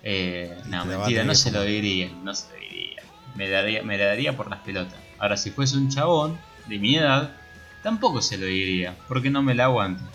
Eh, 0.03 0.55
no, 0.67 0.85
mentira, 0.85 1.23
no 1.23 1.33
se 1.35 1.51
lo 1.51 1.63
diría, 1.63 2.09
no 2.23 2.33
se 2.35 2.49
lo 2.49 2.59
diría. 2.59 3.01
Me 3.35 3.49
daría, 3.49 3.81
me 3.83 3.97
la 3.97 4.05
daría 4.05 4.37
por 4.37 4.49
las 4.49 4.59
pelotas. 4.59 4.97
Ahora, 5.17 5.37
si 5.37 5.51
fuese 5.51 5.77
un 5.77 5.89
chabón 5.89 6.39
de 6.67 6.77
mi 6.77 6.95
edad, 6.95 7.35
tampoco 7.81 8.21
se 8.21 8.37
lo 8.37 8.45
diría, 8.45 8.95
porque 9.07 9.29
no 9.29 9.41
me 9.41 9.55
la 9.55 9.65
aguanto. 9.65 10.03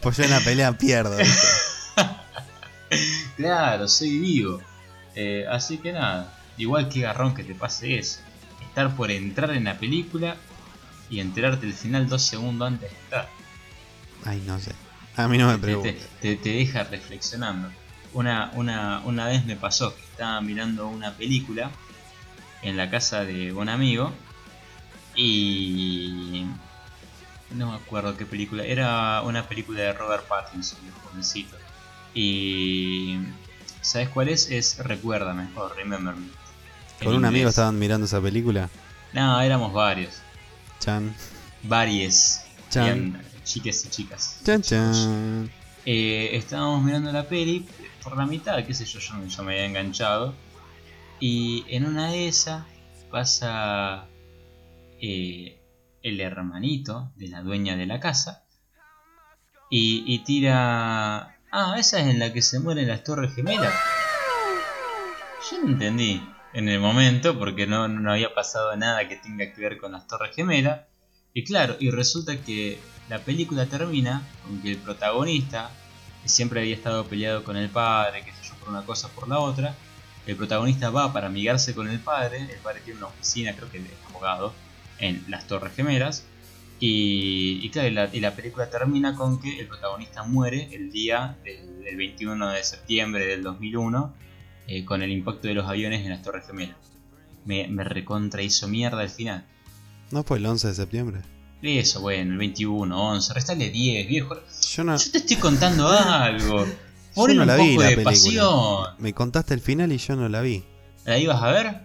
Pues 0.00 0.16
yo 0.16 0.24
en 0.24 0.30
la 0.30 0.40
pelea 0.40 0.72
pierdo. 0.72 1.16
Claro, 3.36 3.86
soy 3.88 4.18
vivo. 4.18 4.60
Eh, 5.14 5.44
así 5.50 5.78
que 5.78 5.92
nada, 5.92 6.32
igual 6.56 6.88
que 6.88 7.00
garrón 7.00 7.34
que 7.34 7.44
te 7.44 7.54
pase 7.54 7.98
eso. 7.98 8.20
Estar 8.60 8.94
por 8.96 9.10
entrar 9.10 9.50
en 9.50 9.64
la 9.64 9.78
película 9.78 10.36
y 11.08 11.18
enterarte 11.20 11.66
el 11.66 11.72
final 11.74 12.08
dos 12.08 12.22
segundos 12.22 12.68
antes 12.68 12.90
de 12.90 12.96
entrar. 12.98 13.28
Ay, 14.24 14.42
no 14.46 14.58
sé. 14.60 14.72
A 15.16 15.26
mí 15.26 15.36
no 15.38 15.46
me 15.48 15.54
Te, 15.54 15.58
te, 15.58 15.66
preguntes. 15.66 16.08
te- 16.20 16.36
te 16.36 16.48
deja 16.50 16.84
reflexionando. 16.84 17.70
Una, 18.12 18.50
una, 18.54 19.00
una 19.04 19.26
vez 19.26 19.44
me 19.44 19.56
pasó 19.56 19.94
que 19.94 20.02
estaba 20.02 20.40
mirando 20.40 20.86
una 20.88 21.12
película 21.16 21.70
en 22.62 22.76
la 22.76 22.90
casa 22.90 23.24
de 23.24 23.52
un 23.52 23.68
amigo 23.68 24.12
y 25.16 26.44
no 27.50 27.70
me 27.70 27.76
acuerdo 27.76 28.16
qué 28.16 28.26
película, 28.26 28.64
era 28.64 29.22
una 29.22 29.48
película 29.48 29.80
de 29.80 29.92
Robert 29.92 30.26
Pattinson, 30.28 30.78
de 30.84 30.92
jovencito. 30.92 31.56
Y 32.14 33.16
¿sabes 33.80 34.08
cuál 34.08 34.28
es? 34.28 34.50
Es 34.50 34.78
Recuérdame 34.78 35.48
o 35.56 35.68
Remember 35.68 36.14
Me. 36.14 36.26
en 36.26 37.04
Con 37.06 37.14
un 37.16 37.24
amigo 37.24 37.48
estaban 37.48 37.78
mirando 37.78 38.06
esa 38.06 38.20
película. 38.20 38.68
No, 39.12 39.40
éramos 39.40 39.72
varios. 39.72 40.20
Chan. 40.78 41.14
Varias. 41.62 42.44
Chan. 42.70 43.22
Chiques 43.44 43.84
y 43.84 43.88
chicas. 43.90 44.40
Chan, 44.44 44.62
chan. 44.62 45.50
Eh, 45.84 46.30
estábamos 46.32 46.82
mirando 46.82 47.10
la 47.10 47.26
peli 47.26 47.66
por 48.02 48.16
la 48.16 48.26
mitad, 48.26 48.64
qué 48.64 48.74
sé 48.74 48.84
yo, 48.84 48.98
yo, 49.00 49.24
yo 49.26 49.42
me 49.42 49.52
había 49.52 49.64
enganchado. 49.66 50.34
Y 51.18 51.64
en 51.68 51.86
una 51.86 52.10
de 52.10 52.28
esas 52.28 52.64
pasa 53.10 54.06
eh, 55.00 55.60
el 56.02 56.20
hermanito 56.20 57.12
de 57.16 57.28
la 57.28 57.42
dueña 57.42 57.76
de 57.76 57.86
la 57.86 58.00
casa 58.00 58.44
y, 59.68 60.04
y 60.06 60.20
tira, 60.20 61.38
Ah, 61.52 61.74
esa 61.78 61.98
es 61.98 62.06
en 62.06 62.20
la 62.20 62.32
que 62.32 62.42
se 62.42 62.60
mueren 62.60 62.86
las 62.86 63.02
Torres 63.02 63.34
Gemelas. 63.34 63.74
Yo 65.50 65.58
no 65.58 65.72
entendí 65.72 66.22
en 66.52 66.68
el 66.68 66.78
momento 66.78 67.36
porque 67.36 67.66
no, 67.66 67.88
no 67.88 68.12
había 68.12 68.32
pasado 68.32 68.76
nada 68.76 69.08
que 69.08 69.16
tenga 69.16 69.52
que 69.52 69.60
ver 69.60 69.78
con 69.78 69.90
las 69.90 70.06
Torres 70.06 70.34
Gemelas. 70.36 70.82
Y 71.34 71.42
claro, 71.42 71.76
y 71.80 71.90
resulta 71.90 72.40
que 72.40 72.78
la 73.08 73.18
película 73.18 73.66
termina 73.66 74.22
con 74.44 74.62
que 74.62 74.70
el 74.70 74.76
protagonista, 74.76 75.72
que 76.22 76.28
siempre 76.28 76.60
había 76.60 76.76
estado 76.76 77.04
peleado 77.06 77.42
con 77.42 77.56
el 77.56 77.68
padre, 77.68 78.24
que 78.24 78.30
sé 78.30 78.44
yo, 78.44 78.54
por 78.54 78.68
una 78.68 78.82
cosa 78.82 79.08
por 79.08 79.26
la 79.26 79.40
otra, 79.40 79.74
el 80.26 80.36
protagonista 80.36 80.90
va 80.90 81.12
para 81.12 81.26
amigarse 81.26 81.74
con 81.74 81.88
el 81.88 81.98
padre, 81.98 82.42
el 82.42 82.60
padre 82.60 82.80
tiene 82.84 82.98
una 82.98 83.08
oficina, 83.08 83.56
creo 83.56 83.68
que 83.72 83.80
de 83.80 83.90
abogado, 84.08 84.54
en 85.00 85.24
las 85.26 85.48
Torres 85.48 85.74
Gemelas, 85.74 86.24
y, 86.80 87.60
y 87.62 87.70
claro, 87.70 87.88
y 87.88 87.92
la, 87.92 88.10
y 88.12 88.20
la 88.20 88.34
película 88.34 88.68
termina 88.70 89.14
con 89.14 89.40
que 89.40 89.60
el 89.60 89.68
protagonista 89.68 90.22
muere 90.24 90.68
el 90.72 90.90
día 90.90 91.36
del, 91.44 91.84
del 91.84 91.96
21 91.96 92.48
de 92.50 92.64
septiembre 92.64 93.26
del 93.26 93.42
2001 93.42 94.14
eh, 94.66 94.84
con 94.84 95.02
el 95.02 95.10
impacto 95.12 95.46
de 95.48 95.54
los 95.54 95.68
aviones 95.68 96.02
en 96.02 96.10
las 96.10 96.22
Torres 96.22 96.46
Gemelas. 96.46 96.76
Me, 97.44 97.68
me 97.68 97.84
recontra 97.84 98.42
hizo 98.42 98.66
mierda 98.68 99.00
al 99.00 99.10
final. 99.10 99.44
¿No 100.10 100.24
fue 100.24 100.38
el 100.38 100.46
11 100.46 100.68
de 100.68 100.74
septiembre? 100.74 101.20
Eso, 101.62 102.00
bueno, 102.00 102.32
el 102.32 102.38
21, 102.38 103.10
11, 103.12 103.34
restale 103.34 103.68
10, 103.70 104.08
viejo. 104.08 104.34
Yo 104.72 104.84
no, 104.84 104.96
Yo 104.96 105.10
te 105.12 105.18
estoy 105.18 105.36
contando 105.36 105.88
algo. 105.90 106.66
Ponle 107.14 107.34
no 107.34 107.42
un 107.42 107.48
la 107.48 107.56
poco 107.56 107.68
vi 107.68 107.76
la 107.76 107.84
de 107.84 107.96
película. 107.96 108.10
pasión. 108.12 108.84
Me 108.98 109.12
contaste 109.12 109.52
el 109.54 109.60
final 109.60 109.92
y 109.92 109.98
yo 109.98 110.16
no 110.16 110.28
la 110.28 110.40
vi. 110.40 110.64
¿La 111.04 111.18
ibas 111.18 111.42
a 111.42 111.50
ver? 111.50 111.80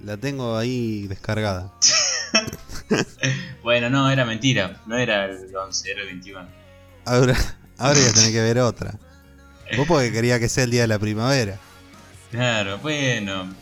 La 0.00 0.16
tengo 0.16 0.56
ahí 0.56 1.06
descargada. 1.08 1.72
Bueno, 3.64 3.90
no, 3.90 4.08
era 4.10 4.24
mentira. 4.24 4.80
No 4.86 4.96
era 4.96 5.24
el 5.24 5.54
11, 5.56 5.90
era 5.90 6.02
el 6.02 6.06
21. 6.08 6.46
Ahora, 7.06 7.34
ahora 7.78 7.98
voy 7.98 8.08
a 8.08 8.12
tener 8.12 8.30
que 8.32 8.40
ver 8.42 8.58
otra. 8.60 8.94
Vos 9.76 9.86
porque 9.88 10.12
quería 10.12 10.38
que 10.38 10.48
sea 10.48 10.64
el 10.64 10.70
día 10.70 10.82
de 10.82 10.88
la 10.88 10.98
primavera. 11.00 11.58
Claro, 12.30 12.78
bueno. 12.78 13.52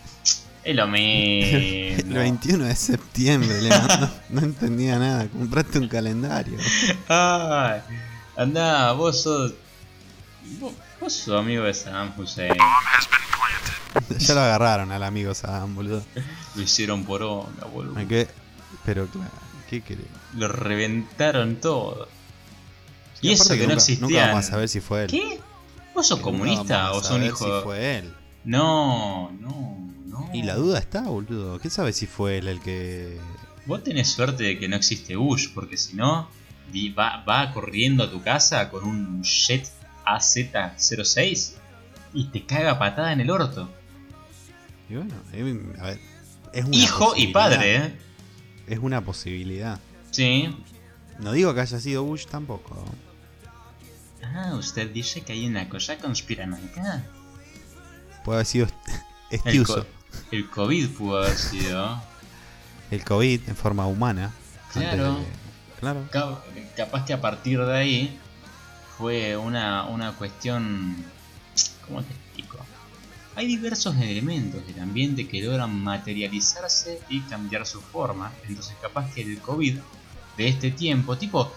Es 0.64 0.76
lo 0.76 0.84
El 0.86 0.90
mismo. 0.90 2.14
21 2.18 2.64
de 2.66 2.74
septiembre, 2.76 3.62
Leo, 3.62 3.80
no, 4.00 4.10
no 4.30 4.40
entendía 4.42 4.98
nada. 4.98 5.26
Compraste 5.28 5.78
un 5.78 5.88
calendario. 5.88 6.58
Ay, 7.08 7.80
andá, 8.36 8.92
vos 8.92 9.22
sos. 9.22 9.54
Vos, 10.60 10.72
vos 11.00 11.12
sos 11.12 11.38
amigo 11.40 11.64
de 11.64 11.74
Saddam 11.74 12.12
Hussein. 12.18 12.52
Ya 14.18 14.34
lo 14.34 14.40
agarraron 14.40 14.90
al 14.92 15.02
amigo 15.02 15.34
Sam, 15.34 15.74
boludo. 15.74 16.02
Lo 16.56 16.62
hicieron 16.62 17.04
por 17.04 17.22
onda, 17.22 17.66
boludo. 17.66 17.94
Me 17.94 18.06
quedé- 18.08 18.28
Pero 18.84 19.06
claro, 19.06 19.30
¿qué 19.72 19.80
querés? 19.80 20.04
Lo 20.36 20.48
reventaron 20.48 21.56
todo. 21.56 22.06
Y, 23.22 23.28
Y 23.28 23.32
eso 23.32 23.54
que, 23.54 23.66
no 23.66 23.72
existía. 23.72 24.06
Nunca 24.06 24.26
vamos 24.26 24.46
a 24.46 24.50
saber 24.50 24.68
si 24.68 24.80
fue 24.80 25.04
él. 25.04 25.10
¿Qué? 25.10 25.40
¿Vos 25.94 26.06
sos 26.06 26.18
Que 26.18 26.24
comunista 26.24 26.92
o 26.92 27.02
sos 27.02 27.12
un 27.12 27.24
hijo 27.24 27.44
si 27.44 27.64
fue 27.64 27.98
él. 27.98 28.12
No, 28.44 29.30
no, 29.40 29.78
no. 30.04 30.30
Y 30.34 30.42
la 30.42 30.56
duda 30.56 30.78
está, 30.78 31.02
boludo. 31.02 31.58
¿Qué 31.58 31.70
sabe 31.70 31.94
si 31.94 32.06
fue 32.06 32.38
él 32.38 32.48
el 32.48 32.60
que. 32.60 33.18
Vos 33.64 33.82
tenés 33.82 34.10
suerte 34.10 34.44
de 34.44 34.58
que 34.58 34.68
no 34.68 34.76
existe 34.76 35.16
Bush, 35.16 35.48
porque 35.54 35.78
si 35.78 35.94
no, 35.94 36.28
va, 36.98 37.24
va 37.24 37.52
corriendo 37.52 38.04
a 38.04 38.10
tu 38.10 38.22
casa 38.22 38.68
con 38.68 38.84
un 38.84 39.22
Jet 39.22 39.70
AZ06 40.04 41.54
y 42.12 42.26
te 42.26 42.44
caga 42.44 42.78
patada 42.78 43.12
en 43.12 43.20
el 43.20 43.30
orto. 43.30 43.70
Y 44.90 44.96
bueno, 44.96 45.14
a 45.80 45.86
ver. 45.86 46.00
Es 46.52 46.64
una 46.66 46.76
Hijo 46.76 47.14
y 47.16 47.28
padre, 47.28 47.76
¿eh? 47.76 47.92
Es 48.66 48.78
una 48.78 49.00
posibilidad. 49.04 49.78
Sí. 50.10 50.54
No 51.18 51.32
digo 51.32 51.54
que 51.54 51.60
haya 51.60 51.78
sido 51.80 52.04
Bush 52.04 52.26
tampoco. 52.26 52.82
Ah, 54.24 54.54
usted 54.54 54.90
dice 54.90 55.20
que 55.22 55.32
hay 55.32 55.46
una 55.46 55.68
cosa 55.68 55.98
conspiranoica. 55.98 57.04
Puede 58.24 58.36
haber 58.38 58.46
sido 58.46 58.66
El, 59.30 59.36
Estiuso. 59.38 59.84
co- 59.84 59.86
el 60.30 60.48
COVID 60.48 60.88
pudo 60.90 61.18
haber 61.18 61.36
sido. 61.36 62.00
El 62.90 63.04
COVID 63.04 63.48
en 63.48 63.56
forma 63.56 63.86
humana. 63.86 64.30
Claro. 64.72 65.18
claro. 65.80 66.06
Ca- 66.10 66.38
Capaz 66.76 67.04
que 67.04 67.12
a 67.12 67.20
partir 67.20 67.60
de 67.64 67.76
ahí 67.76 68.18
fue 68.96 69.36
una, 69.36 69.84
una 69.86 70.12
cuestión. 70.12 70.96
¿Cómo 71.86 72.02
te 72.02 72.12
explico? 72.14 72.58
Hay 73.34 73.46
diversos 73.46 73.96
elementos 73.96 74.66
del 74.66 74.78
ambiente 74.80 75.26
que 75.26 75.42
logran 75.42 75.74
materializarse 75.82 77.00
y 77.08 77.20
cambiar 77.22 77.66
su 77.66 77.80
forma. 77.80 78.32
Entonces, 78.46 78.76
capaz 78.80 79.12
que 79.14 79.22
el 79.22 79.38
COVID 79.40 79.78
de 80.36 80.48
este 80.48 80.70
tiempo, 80.70 81.16
tipo, 81.16 81.50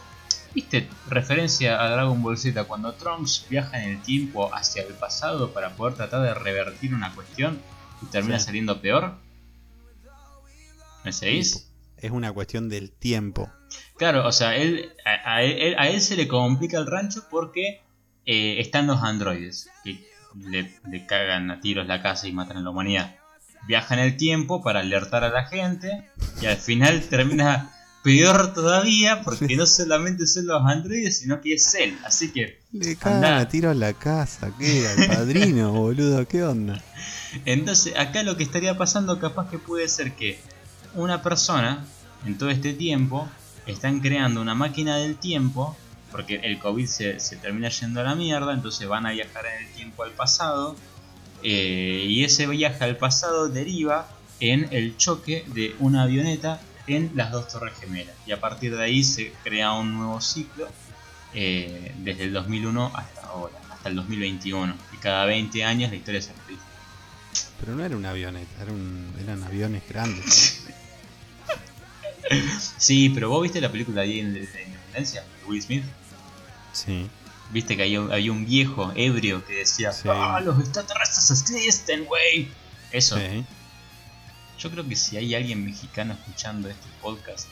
¿viste? 0.53 0.87
Referencia 1.09 1.81
a 1.83 1.89
Dragon 1.89 2.21
Ball 2.23 2.37
Z, 2.37 2.63
cuando 2.63 2.93
Trunks 2.93 3.45
viaja 3.49 3.83
en 3.83 3.91
el 3.91 4.01
tiempo 4.01 4.53
hacia 4.53 4.83
el 4.83 4.93
pasado 4.93 5.51
para 5.51 5.75
poder 5.75 5.95
tratar 5.95 6.21
de 6.21 6.33
revertir 6.33 6.93
una 6.93 7.13
cuestión 7.13 7.59
y 8.01 8.05
termina 8.05 8.39
Sí. 8.39 8.45
saliendo 8.45 8.79
peor. 8.81 9.15
¿Me 11.03 11.11
seguís? 11.11 11.69
Es 11.97 12.11
una 12.11 12.31
cuestión 12.31 12.69
del 12.69 12.91
tiempo. 12.91 13.49
Claro, 13.97 14.27
o 14.27 14.31
sea, 14.31 14.55
él, 14.55 14.91
a, 15.05 15.35
a 15.35 15.43
él, 15.43 15.75
a 15.77 15.87
él 15.89 16.01
se 16.01 16.15
le 16.15 16.27
complica 16.27 16.77
el 16.77 16.87
rancho 16.87 17.25
porque 17.29 17.81
eh, 18.25 18.59
están 18.59 18.87
los 18.87 19.01
androides 19.03 19.69
que 19.83 20.05
le, 20.39 20.71
le 20.89 21.05
cagan 21.05 21.51
a 21.51 21.59
tiros 21.59 21.87
la 21.87 22.01
casa 22.01 22.27
y 22.27 22.33
matan 22.33 22.57
a 22.57 22.61
la 22.61 22.69
humanidad. 22.69 23.15
Viaja 23.67 23.95
en 23.95 24.01
el 24.01 24.17
tiempo 24.17 24.61
para 24.61 24.81
alertar 24.81 25.23
a 25.23 25.29
la 25.29 25.45
gente 25.45 26.09
y 26.41 26.45
al 26.45 26.57
final 26.57 27.01
termina 27.01 27.71
peor 28.03 28.53
todavía 28.53 29.23
porque 29.23 29.55
no 29.55 29.65
solamente 29.65 30.27
son 30.27 30.45
los 30.45 30.61
androides 30.63 31.17
sino 31.19 31.41
que 31.41 31.55
es 31.55 31.73
él. 31.73 31.97
Así 32.05 32.31
que, 32.31 32.61
Le 32.71 32.95
cagan 32.95 33.33
a 33.33 33.47
tiro 33.47 33.71
a 33.71 33.73
la 33.73 33.93
casa. 33.93 34.51
¿Qué? 34.59 34.87
Al 34.87 35.07
padrino, 35.07 35.71
boludo. 35.73 36.27
¿Qué 36.27 36.43
onda? 36.43 36.81
entonces 37.43 37.97
acá 37.97 38.23
lo 38.23 38.37
que 38.37 38.43
estaría 38.43 38.77
pasando 38.77 39.19
capaz 39.19 39.49
que 39.49 39.57
puede 39.59 39.89
ser 39.89 40.13
que 40.13 40.39
una 40.93 41.21
persona 41.21 41.83
en 42.25 42.37
todo 42.37 42.49
este 42.49 42.73
tiempo 42.73 43.27
están 43.65 43.99
creando 43.99 44.39
una 44.39 44.55
máquina 44.55 44.97
del 44.97 45.17
tiempo 45.17 45.75
porque 46.15 46.35
el 46.43 46.59
COVID 46.59 46.85
se, 46.87 47.19
se 47.19 47.35
termina 47.35 47.67
yendo 47.67 47.99
a 47.99 48.03
la 48.03 48.15
mierda, 48.15 48.53
entonces 48.53 48.87
van 48.87 49.05
a 49.05 49.11
viajar 49.11 49.43
en 49.47 49.65
el 49.67 49.73
tiempo 49.73 50.03
al 50.03 50.11
pasado 50.11 50.77
eh, 51.43 52.05
y 52.07 52.23
ese 52.23 52.47
viaje 52.47 52.81
al 52.85 52.95
pasado 52.95 53.49
deriva 53.49 54.07
en 54.39 54.69
el 54.71 54.95
choque 54.95 55.43
de 55.47 55.75
una 55.79 56.03
avioneta 56.03 56.61
en 56.87 57.11
las 57.15 57.31
dos 57.33 57.49
torres 57.49 57.73
gemelas 57.79 58.15
y 58.25 58.31
a 58.31 58.39
partir 58.39 58.75
de 58.77 58.81
ahí 58.83 59.03
se 59.03 59.33
crea 59.43 59.73
un 59.73 59.93
nuevo 59.97 60.21
ciclo 60.21 60.69
eh, 61.33 61.91
desde 61.97 62.23
el 62.23 62.31
2001 62.33 62.91
hasta 62.95 63.21
ahora, 63.27 63.55
hasta 63.71 63.89
el 63.89 63.95
2021 63.97 64.73
y 64.93 64.97
cada 64.97 65.25
20 65.25 65.63
años 65.65 65.89
la 65.89 65.97
historia 65.97 66.21
se 66.21 66.31
repite. 66.31 66.61
Pero 67.59 67.75
no 67.75 67.83
era 67.83 67.97
una 67.97 68.11
avioneta, 68.11 68.61
era 68.61 68.71
un- 68.71 69.13
eran 69.21 69.43
aviones 69.43 69.83
grandes. 69.89 70.61
Sí, 72.77 73.09
pero 73.09 73.29
vos 73.29 73.43
viste 73.43 73.61
la 73.61 73.71
película 73.71 74.01
de 74.01 74.07
de- 74.07 74.13
de 74.23 74.63
Independencia 74.63 75.21
de 75.21 75.45
Will 75.47 75.61
Smith. 75.61 75.83
Sí. 76.75 77.07
Viste 77.51 77.77
que 77.77 77.83
había, 77.83 77.99
había 78.01 78.31
un 78.31 78.45
viejo 78.45 78.91
ebrio 78.95 79.45
que 79.45 79.53
decía: 79.53 79.91
Sí. 79.91 80.07
¡Ah, 80.11 80.41
los 80.43 80.59
extraterrestres 80.59 81.31
existen, 81.31 82.05
güey! 82.05 82.49
Eso. 82.91 83.17
Sí. 83.17 83.45
Yo 84.59 84.71
creo 84.71 84.87
que 84.87 84.95
si 84.95 85.17
hay 85.17 85.35
alguien 85.35 85.63
mexicano 85.65 86.13
escuchando 86.13 86.69
este 86.69 86.87
podcast, 87.01 87.47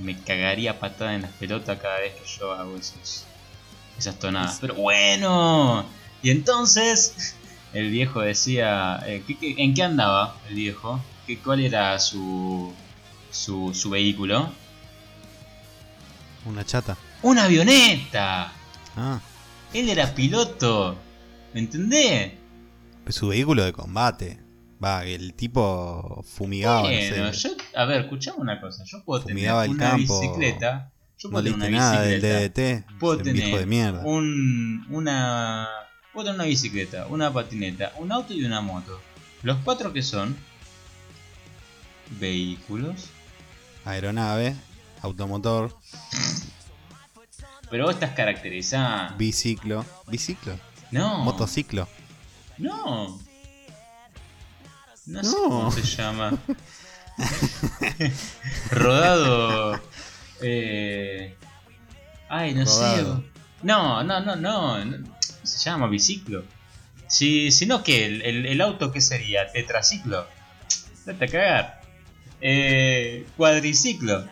me 0.00 0.18
cagaría 0.18 0.78
patada 0.78 1.14
en 1.14 1.22
las 1.22 1.30
pelotas 1.32 1.78
cada 1.80 1.98
vez 2.00 2.14
que 2.14 2.26
yo 2.38 2.52
hago 2.52 2.76
esos, 2.76 3.24
esas 3.98 4.18
tonadas. 4.18 4.58
Pero 4.60 4.74
bueno, 4.74 5.84
y 6.22 6.30
entonces 6.30 7.34
el 7.72 7.90
viejo 7.90 8.20
decía: 8.20 9.00
eh, 9.06 9.22
¿qué- 9.26 9.38
qué- 9.38 9.54
¿En 9.58 9.74
qué 9.74 9.82
andaba 9.82 10.36
el 10.48 10.54
viejo? 10.56 11.02
¿Qué, 11.26 11.38
¿Cuál 11.38 11.60
era 11.60 11.98
su, 11.98 12.72
su, 13.30 13.72
su 13.74 13.90
vehículo? 13.90 14.52
Una 16.44 16.64
chata. 16.66 16.96
¡Una 17.22 17.44
avioneta! 17.44 18.52
Ah. 18.96 19.20
Él 19.72 19.88
era 19.88 20.14
piloto. 20.14 20.96
¿Me 21.54 21.60
entendés? 21.60 22.32
Pues 23.04 23.14
su 23.16 23.28
vehículo 23.28 23.64
de 23.64 23.72
combate. 23.72 24.40
Va, 24.82 25.04
el 25.04 25.34
tipo 25.34 26.24
fumigaba, 26.26 26.82
bueno, 26.82 27.26
no 27.26 27.32
sé. 27.32 27.48
yo, 27.50 27.56
a 27.76 27.84
ver, 27.84 28.02
escuchame 28.02 28.38
una 28.40 28.60
cosa. 28.60 28.82
Yo 28.84 29.04
puedo 29.04 29.22
tener 29.22 29.36
Fumigaba 29.36 29.64
una 29.66 29.90
campo. 29.90 30.20
bicicleta. 30.20 30.90
Yo 31.18 31.28
No 31.28 31.32
puedo 31.34 31.44
tener 31.44 31.58
leíste 31.60 31.68
una 31.68 31.78
nada 31.78 32.02
del 32.02 32.20
bicicleta. 32.20 32.82
DDT. 32.90 32.98
Puedo 32.98 33.18
tener 33.22 33.58
de 33.60 33.66
mierda. 33.66 34.02
un, 34.04 34.86
una, 34.90 35.68
puedo 36.12 36.24
tener 36.26 36.34
una 36.40 36.48
bicicleta, 36.48 37.06
una 37.06 37.32
patineta, 37.32 37.92
un 37.98 38.10
auto 38.10 38.32
y 38.34 38.44
una 38.44 38.60
moto. 38.60 39.00
Los 39.42 39.58
cuatro 39.58 39.92
que 39.92 40.02
son 40.02 40.36
vehículos. 42.18 43.08
Aeronave, 43.84 44.54
automotor, 45.02 45.76
Pero 47.72 47.86
vos 47.86 47.94
estás 47.94 48.10
caracterizada. 48.10 49.14
biciclo. 49.16 49.84
¿Biciclo? 50.06 50.58
No. 50.90 51.24
Motociclo. 51.24 51.88
No. 52.58 53.18
No, 55.06 55.24
sé 55.24 55.36
cómo 55.36 55.72
se 55.72 55.82
llama. 55.82 56.38
Rodado. 58.70 59.80
Eh... 60.42 61.34
Ay, 62.28 62.54
no 62.54 62.64
Rodado. 62.64 63.16
sé. 63.16 63.22
No, 63.62 64.04
no, 64.04 64.20
no, 64.20 64.36
no. 64.36 64.84
no, 64.84 65.06
Se 65.42 65.58
llama 65.70 65.86
biciclo. 65.86 66.44
Si, 67.08 67.50
si 67.50 67.66
no, 67.66 67.82
¿qué? 67.82 68.06
¿El, 68.06 68.22
el, 68.22 68.46
el 68.46 68.60
auto 68.60 68.92
qué 68.92 69.00
sería? 69.00 69.50
¿Tetraciclo? 69.50 70.26
Date 71.06 71.24
a 71.24 71.28
cagar. 71.28 71.80
Eh, 72.40 73.26
cuadriciclo. 73.36 74.26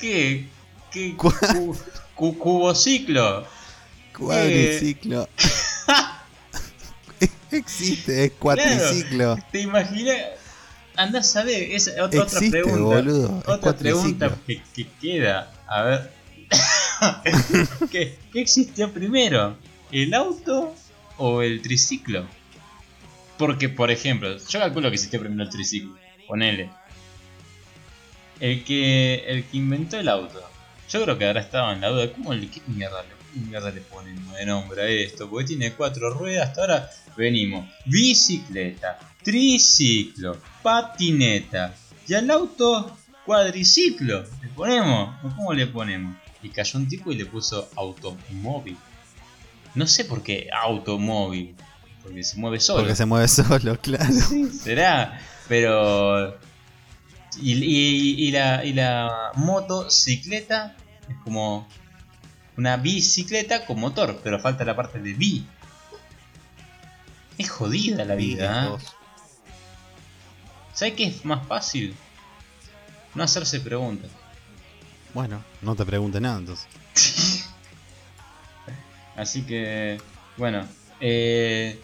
¿Qué? 0.00 0.48
¿Qué? 0.90 1.16
Cu- 1.16 1.32
cubociclo. 2.18 3.46
Cuadriciclo. 4.16 5.28
Existe, 7.50 8.24
es 8.26 8.32
cuatriciclo. 8.32 9.38
¿Te 9.50 9.60
imaginas? 9.60 10.16
Andás 10.96 11.34
a 11.36 11.44
ver, 11.44 11.62
es 11.70 11.88
otra, 12.00 12.24
otra 12.24 12.40
pregunta. 12.40 12.80
boludo. 12.80 13.42
Otra 13.46 13.76
pregunta 13.76 14.36
que 14.46 14.88
queda. 15.00 15.52
A 15.66 15.82
ver. 15.82 16.12
¿Qué, 17.90 18.18
qué 18.32 18.40
existió 18.40 18.92
primero? 18.92 19.56
¿El 19.92 20.12
auto 20.12 20.74
o 21.16 21.42
el 21.42 21.62
triciclo? 21.62 22.26
Porque, 23.38 23.68
por 23.68 23.90
ejemplo, 23.90 24.36
yo 24.36 24.58
calculo 24.58 24.88
que 24.88 24.94
existió 24.94 25.20
primero 25.20 25.44
el 25.44 25.50
triciclo. 25.50 25.96
Ponele. 26.26 26.70
El 28.40 28.64
que, 28.64 29.24
el 29.26 29.44
que 29.44 29.56
inventó 29.56 29.98
el 29.98 30.08
auto. 30.08 30.42
Yo 30.90 31.02
creo 31.02 31.18
que 31.18 31.26
ahora 31.26 31.40
estaba 31.40 31.72
en 31.72 31.80
la 31.80 31.88
duda. 31.88 32.12
¿Cómo 32.12 32.32
le, 32.34 32.48
qué 32.48 32.60
mierda, 32.66 33.02
le- 33.02 33.08
qué 33.40 33.46
mierda 33.46 33.70
le 33.70 33.80
ponen 33.82 34.32
de 34.32 34.46
nombre 34.46 34.82
a 34.82 34.86
esto? 34.86 35.28
Porque 35.28 35.46
tiene 35.48 35.72
cuatro 35.72 36.10
ruedas. 36.14 36.48
Hasta 36.48 36.60
ahora 36.62 36.90
venimos. 37.16 37.68
Bicicleta, 37.84 38.98
triciclo, 39.22 40.36
patineta. 40.62 41.74
Y 42.06 42.14
al 42.14 42.30
auto, 42.30 42.96
cuadriciclo. 43.26 44.24
¿Le 44.42 44.48
ponemos? 44.54 45.14
¿O 45.24 45.28
¿Cómo 45.36 45.52
le 45.52 45.66
ponemos? 45.66 46.16
Y 46.42 46.48
cayó 46.50 46.78
un 46.78 46.88
tipo 46.88 47.12
y 47.12 47.16
le 47.16 47.26
puso 47.26 47.68
automóvil. 47.76 48.76
No 49.74 49.86
sé 49.86 50.04
por 50.06 50.22
qué 50.22 50.48
automóvil. 50.62 51.54
Porque 52.02 52.22
se 52.22 52.38
mueve 52.38 52.60
solo. 52.60 52.80
Porque 52.80 52.96
se 52.96 53.04
mueve 53.04 53.28
solo, 53.28 53.78
claro. 53.80 54.06
Será, 54.62 55.20
pero. 55.48 56.38
Y, 57.40 57.52
y- 57.54 58.28
y 58.28 58.30
la, 58.30 58.64
y 58.64 58.72
la 58.72 59.30
motocicleta 59.34 60.76
es 61.08 61.16
como 61.24 61.68
una 62.56 62.76
bicicleta 62.76 63.64
con 63.66 63.78
motor, 63.80 64.20
pero 64.24 64.40
falta 64.40 64.64
la 64.64 64.74
parte 64.76 64.98
de 65.00 65.12
bi. 65.14 65.46
Es 67.38 67.48
jodida 67.50 68.04
la 68.04 68.14
vida, 68.16 68.64
¿eh? 68.64 68.68
Dos. 68.70 68.82
¿Sabes 70.74 70.94
qué 70.94 71.04
es 71.04 71.24
más 71.24 71.46
fácil? 71.46 71.94
No 73.14 73.22
hacerse 73.22 73.60
preguntas. 73.60 74.10
Bueno, 75.14 75.42
no 75.62 75.74
te 75.76 75.84
pregunte 75.84 76.20
nada 76.20 76.38
entonces. 76.38 76.66
Así 79.16 79.42
que, 79.42 80.00
bueno, 80.36 80.66
eh, 81.00 81.80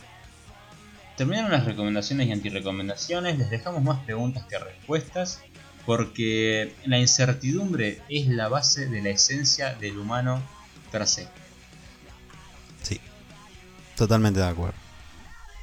terminaron 1.16 1.50
las 1.50 1.64
recomendaciones 1.64 2.29
y 2.29 2.33
antirecomendaciones. 2.33 3.38
Les 3.38 3.50
dejamos 3.50 3.83
más 3.83 4.05
preguntas 4.05 4.44
que 4.46 4.59
respuestas. 4.59 5.40
Porque 5.87 6.74
la 6.87 6.98
incertidumbre 6.98 8.00
es 8.09 8.27
la 8.29 8.48
base 8.48 8.87
de 8.87 9.03
la 9.03 9.11
esencia 9.11 9.74
del 9.74 9.98
humano 9.98 10.42
per 10.90 11.07
se. 11.07 11.29
Sí. 12.83 12.98
Totalmente 13.94 14.40
de 14.40 14.46
acuerdo. 14.46 14.79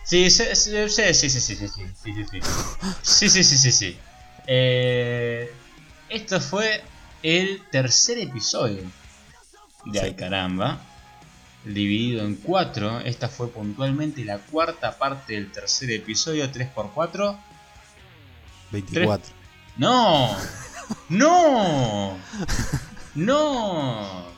Sí, 0.05 0.29
sí, 0.29 0.43
sí, 0.53 0.71
sí, 0.89 1.13
sí, 1.13 1.29
sí, 1.29 1.29
sí, 1.29 1.55
sí, 1.55 1.67
sí, 1.67 1.69
sí, 3.01 3.29
sí, 3.29 3.43
sí, 3.43 3.57
sí, 3.57 3.71
sí. 3.71 3.97
Eh, 4.45 5.51
esto 6.09 6.39
fue 6.39 6.83
el 7.23 7.61
tercer 7.71 8.19
episodio 8.19 8.83
de. 9.85 9.99
Ay 10.01 10.13
Caramba, 10.13 10.81
dividido 11.65 12.25
en 12.25 12.35
cuatro. 12.35 12.99
Esta 13.01 13.29
fue 13.29 13.49
puntualmente 13.49 14.23
la 14.25 14.39
cuarta 14.39 14.97
parte 14.97 15.33
del 15.33 15.51
tercer 15.51 15.91
episodio, 15.91 16.51
3x4. 16.51 17.37
24. 18.71 19.33
¡No! 19.77 20.37
¡No! 21.09 22.17
¡No! 23.15 24.31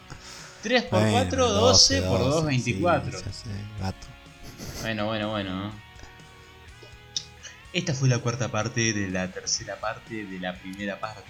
3x4, 0.64 0.90
Bueno, 0.90 1.48
12, 1.50 2.02
por 2.04 2.20
2, 2.20 2.36
12, 2.36 2.48
24. 2.48 3.20
sí, 3.20 3.26
sé, 3.32 3.50
gato. 3.80 4.08
Bueno, 4.82 5.06
bueno, 5.06 5.30
bueno. 5.30 5.72
Esta 7.74 7.94
fue 7.94 8.08
la 8.08 8.20
cuarta 8.20 8.50
parte 8.50 8.94
de 8.94 9.10
la 9.10 9.32
tercera 9.32 9.76
parte 9.78 10.26
de 10.26 10.40
la 10.40 10.56
primera 10.56 11.00
parte. 11.00 11.24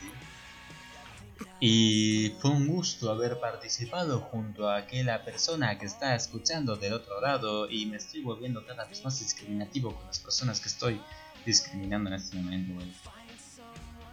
Y 1.65 2.33
fue 2.39 2.51
un 2.51 2.67
gusto 2.67 3.09
haber 3.09 3.39
participado 3.39 4.19
junto 4.19 4.67
a 4.67 4.75
aquella 4.75 5.23
persona 5.23 5.79
que 5.79 5.85
está 5.85 6.13
escuchando 6.13 6.75
del 6.75 6.91
otro 6.91 7.21
lado 7.21 7.69
y 7.69 7.85
me 7.85 7.95
estoy 7.95 8.19
volviendo 8.19 8.65
cada 8.65 8.83
vez 8.83 9.01
más 9.05 9.17
discriminativo 9.19 9.95
con 9.95 10.05
las 10.05 10.19
personas 10.19 10.59
que 10.59 10.67
estoy 10.67 10.99
discriminando 11.45 12.09
en 12.09 12.15
este 12.15 12.35
momento. 12.35 12.83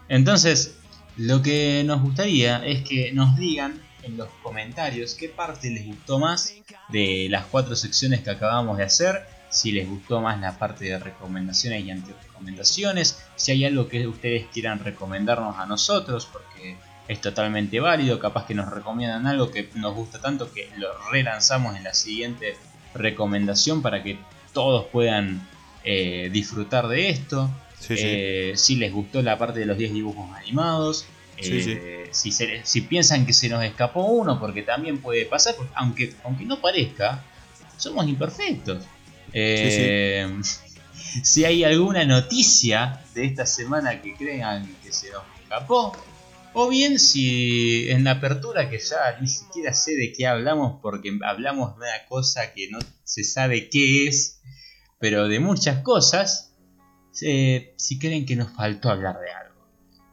Entonces, 0.08 0.76
lo 1.16 1.42
que 1.42 1.82
nos 1.84 2.00
gustaría 2.02 2.64
es 2.64 2.88
que 2.88 3.10
nos 3.12 3.36
digan 3.36 3.82
en 4.04 4.16
los 4.16 4.28
comentarios 4.44 5.16
qué 5.16 5.28
parte 5.28 5.70
les 5.70 5.86
gustó 5.86 6.20
más 6.20 6.54
de 6.88 7.26
las 7.30 7.46
cuatro 7.46 7.74
secciones 7.74 8.20
que 8.20 8.30
acabamos 8.30 8.78
de 8.78 8.84
hacer. 8.84 9.26
Si 9.50 9.72
les 9.72 9.88
gustó 9.88 10.20
más 10.20 10.40
la 10.40 10.56
parte 10.56 10.84
de 10.84 11.00
recomendaciones 11.00 11.84
y 11.84 11.90
antirecomendaciones. 11.90 13.24
Si 13.34 13.50
hay 13.50 13.64
algo 13.64 13.88
que 13.88 14.06
ustedes 14.06 14.46
quieran 14.52 14.78
recomendarnos 14.78 15.58
a 15.58 15.66
nosotros, 15.66 16.28
porque 16.32 16.76
es 17.12 17.20
totalmente 17.20 17.80
válido. 17.80 18.18
Capaz 18.18 18.46
que 18.46 18.54
nos 18.54 18.70
recomiendan 18.70 19.26
algo 19.26 19.50
que 19.50 19.68
nos 19.74 19.94
gusta 19.94 20.20
tanto 20.20 20.52
que 20.52 20.68
lo 20.76 20.88
relanzamos 21.10 21.76
en 21.76 21.84
la 21.84 21.94
siguiente 21.94 22.56
recomendación 22.94 23.82
para 23.82 24.02
que 24.02 24.18
todos 24.52 24.86
puedan 24.86 25.46
eh, 25.84 26.28
disfrutar 26.32 26.88
de 26.88 27.10
esto. 27.10 27.50
Sí, 27.78 27.96
sí. 27.96 28.02
Eh, 28.06 28.52
si 28.56 28.76
les 28.76 28.92
gustó 28.92 29.22
la 29.22 29.38
parte 29.38 29.60
de 29.60 29.66
los 29.66 29.76
10 29.78 29.92
dibujos 29.92 30.30
animados. 30.36 31.06
Sí, 31.40 31.64
eh, 31.68 32.08
Si, 32.12 32.32
se 32.32 32.46
les- 32.46 32.68
si 32.68 32.82
piensan 32.82 33.24
que 33.24 33.32
se 33.32 33.48
nos 33.48 33.62
escapó 33.64 34.02
uno, 34.04 34.38
porque 34.38 34.62
también 34.62 34.98
puede 35.00 35.24
pasar, 35.24 35.54
porque 35.56 35.72
aunque, 35.74 36.12
aunque 36.24 36.44
no 36.44 36.60
parezca, 36.60 37.22
somos 37.76 38.06
imperfectos. 38.08 38.84
Si 41.24 41.44
hay 41.44 41.64
alguna 41.64 42.04
noticia 42.04 43.00
de 43.14 43.24
esta 43.24 43.44
semana 43.46 44.00
que 44.00 44.14
crean 44.14 44.68
que 44.84 44.92
se 44.92 45.10
nos 45.10 45.22
escapó, 45.42 45.96
o 46.52 46.68
bien 46.68 46.98
si 46.98 47.90
en 47.90 48.04
la 48.04 48.12
apertura 48.12 48.68
que 48.68 48.78
ya 48.78 49.18
ni 49.20 49.28
siquiera 49.28 49.72
sé 49.72 49.94
de 49.94 50.12
qué 50.12 50.26
hablamos 50.26 50.80
porque 50.82 51.16
hablamos 51.24 51.76
de 51.76 51.82
una 51.82 52.06
cosa 52.08 52.52
que 52.52 52.68
no 52.70 52.78
se 53.04 53.24
sabe 53.24 53.68
qué 53.68 54.08
es, 54.08 54.40
pero 54.98 55.28
de 55.28 55.40
muchas 55.40 55.82
cosas, 55.82 56.56
eh, 57.22 57.74
si 57.76 57.98
creen 57.98 58.26
que 58.26 58.36
nos 58.36 58.52
faltó 58.52 58.90
hablar 58.90 59.18
de 59.20 59.30
algo. 59.30 59.50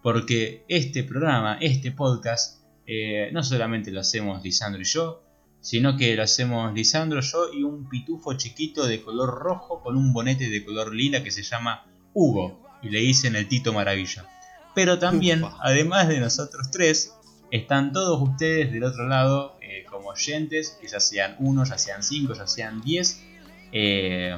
Porque 0.03 0.63
este 0.69 1.03
programa, 1.03 1.57
este 1.59 1.91
podcast, 1.91 2.61
eh, 2.85 3.29
no 3.33 3.43
solamente 3.43 3.91
lo 3.91 4.01
hacemos 4.01 4.41
Lisandro 4.43 4.81
y 4.81 4.85
yo, 4.85 5.23
sino 5.59 5.97
que 5.97 6.15
lo 6.15 6.23
hacemos 6.23 6.73
Lisandro, 6.73 7.19
yo 7.21 7.51
y 7.51 7.63
un 7.63 7.89
pitufo 7.89 8.33
chiquito 8.35 8.85
de 8.85 9.01
color 9.01 9.29
rojo 9.29 9.81
con 9.81 9.97
un 9.97 10.13
bonete 10.13 10.49
de 10.49 10.63
color 10.63 10.93
lila 10.93 11.23
que 11.23 11.31
se 11.31 11.43
llama 11.43 11.85
Hugo, 12.13 12.63
y 12.81 12.89
le 12.89 12.99
dicen 12.99 13.35
el 13.35 13.47
Tito 13.47 13.73
Maravilla. 13.73 14.25
Pero 14.77 14.99
también, 14.99 15.43
Ufa. 15.43 15.57
además 15.59 16.07
de 16.07 16.19
nosotros 16.19 16.69
tres, 16.69 17.11
están 17.49 17.93
todos 17.93 18.21
ustedes 18.21 18.71
del 18.71 18.83
otro 18.83 19.07
lado 19.07 19.57
eh, 19.59 19.83
como 19.89 20.09
oyentes, 20.09 20.77
que 20.79 20.87
ya 20.87 20.99
sean 20.99 21.35
uno, 21.39 21.63
ya 21.65 21.79
sean 21.79 22.03
cinco, 22.03 22.35
ya 22.35 22.45
sean 22.45 22.79
diez. 22.81 23.23
Eh, 23.71 24.37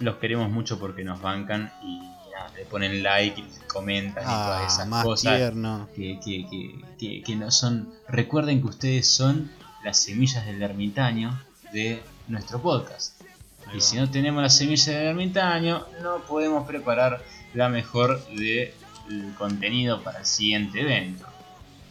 los 0.00 0.16
queremos 0.16 0.50
mucho 0.50 0.78
porque 0.78 1.02
nos 1.02 1.22
bancan 1.22 1.72
y 1.82 2.00
nada, 2.30 2.52
le 2.54 2.66
ponen 2.66 3.02
like 3.02 3.40
y 3.40 3.46
comentan 3.68 4.22
y 4.22 4.26
todas 4.26 4.62
Ah, 4.64 4.66
esas 4.66 4.86
más 4.86 5.02
cosas 5.02 5.52
que, 5.96 6.20
que, 6.22 6.76
que, 6.98 7.22
que, 7.22 7.34
no 7.34 7.50
son. 7.50 7.90
Recuerden 8.08 8.60
que 8.60 8.66
ustedes 8.66 9.08
son 9.08 9.50
las 9.82 9.96
semillas 9.96 10.44
del 10.44 10.60
ermitaño 10.62 11.42
de 11.72 12.02
nuestro 12.28 12.60
podcast. 12.60 13.18
Y 13.74 13.80
si 13.80 13.96
no 13.96 14.10
tenemos 14.10 14.42
las 14.42 14.54
semillas 14.54 14.88
del 14.88 15.06
ermitaño, 15.06 15.86
no 16.02 16.18
podemos 16.18 16.66
preparar 16.66 17.24
la 17.54 17.70
mejor 17.70 18.22
contenido 19.38 20.02
para 20.02 20.20
el 20.20 20.26
siguiente 20.26 20.80
evento. 20.80 21.26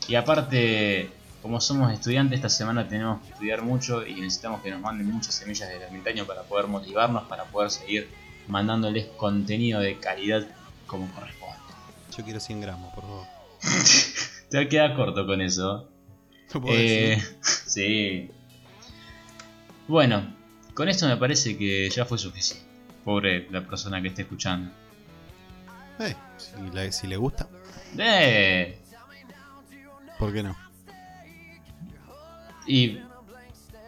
Y 0.08 0.16
aparte, 0.16 1.10
como 1.42 1.60
somos 1.62 1.92
estudiantes, 1.94 2.38
esta 2.38 2.50
semana 2.50 2.88
tenemos 2.88 3.22
que 3.22 3.32
estudiar 3.34 3.62
mucho 3.62 4.06
y 4.06 4.16
necesitamos 4.16 4.62
que 4.62 4.72
nos 4.72 4.82
manden 4.82 5.08
muchas 5.12 5.36
semillas 5.36 5.70
del 5.70 5.82
ermitaño 5.82 6.26
para 6.26 6.44
poder 6.44 6.68
motivarnos, 6.68 7.24
para 7.24 7.46
poder 7.46 7.70
seguir 7.72 8.10
mandándoles 8.48 9.06
contenido 9.18 9.80
de 9.80 9.98
calidad 10.00 10.46
como 10.88 11.08
corresponde. 11.14 11.56
Yo 12.18 12.24
quiero 12.24 12.40
100 12.40 12.62
gramos, 12.62 12.94
por 12.94 13.04
favor. 13.04 13.28
Te 14.50 14.58
va 14.58 14.64
a 14.64 14.68
quedar 14.68 14.96
corto 14.96 15.26
con 15.26 15.40
eso. 15.42 15.88
¿Lo 16.54 16.62
puedo 16.62 16.76
Eh, 16.78 17.16
decir? 17.16 17.38
sí. 17.68 18.32
Bueno, 19.88 20.36
con 20.74 20.90
esto 20.90 21.08
me 21.08 21.18
parece 21.18 21.58
que 21.58 21.90
ya 21.90 22.06
fue 22.06 22.18
suficiente. 22.18 22.66
Pobre 23.06 23.48
la 23.50 23.62
persona 23.66 24.02
que 24.02 24.10
esté 24.10 24.24
escuchando. 24.24 24.72
Eh, 26.00 26.16
si, 26.42 26.70
le, 26.74 26.92
si 26.92 27.08
le 27.08 27.18
gusta, 27.18 27.48
Eh, 27.98 28.78
¿por 30.20 30.34
qué 30.34 30.44
no? 30.44 30.56
y 32.68 33.00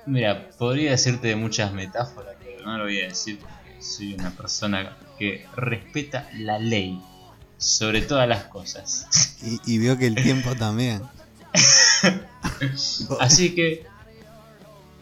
Mira, 0.06 0.50
podría 0.58 0.92
decirte 0.92 1.30
de 1.30 1.36
muchas 1.38 1.72
metáforas, 1.72 2.36
pero 2.44 2.66
no 2.66 2.78
lo 2.78 2.84
voy 2.84 3.00
a 3.02 3.08
decir 3.08 3.40
porque 3.40 3.82
soy 3.82 4.14
una 4.16 4.32
persona 4.32 4.98
que 5.18 5.46
respeta 5.56 6.28
la 6.40 6.60
ley 6.60 7.02
sobre 7.58 8.02
todas 8.02 8.28
las 8.28 8.44
cosas. 8.46 9.38
Y, 9.42 9.62
y 9.66 9.78
veo 9.78 9.98
que 9.98 10.08
el 10.08 10.16
tiempo 10.16 10.56
también. 10.56 11.02
Así 13.22 13.56
que, 13.56 13.86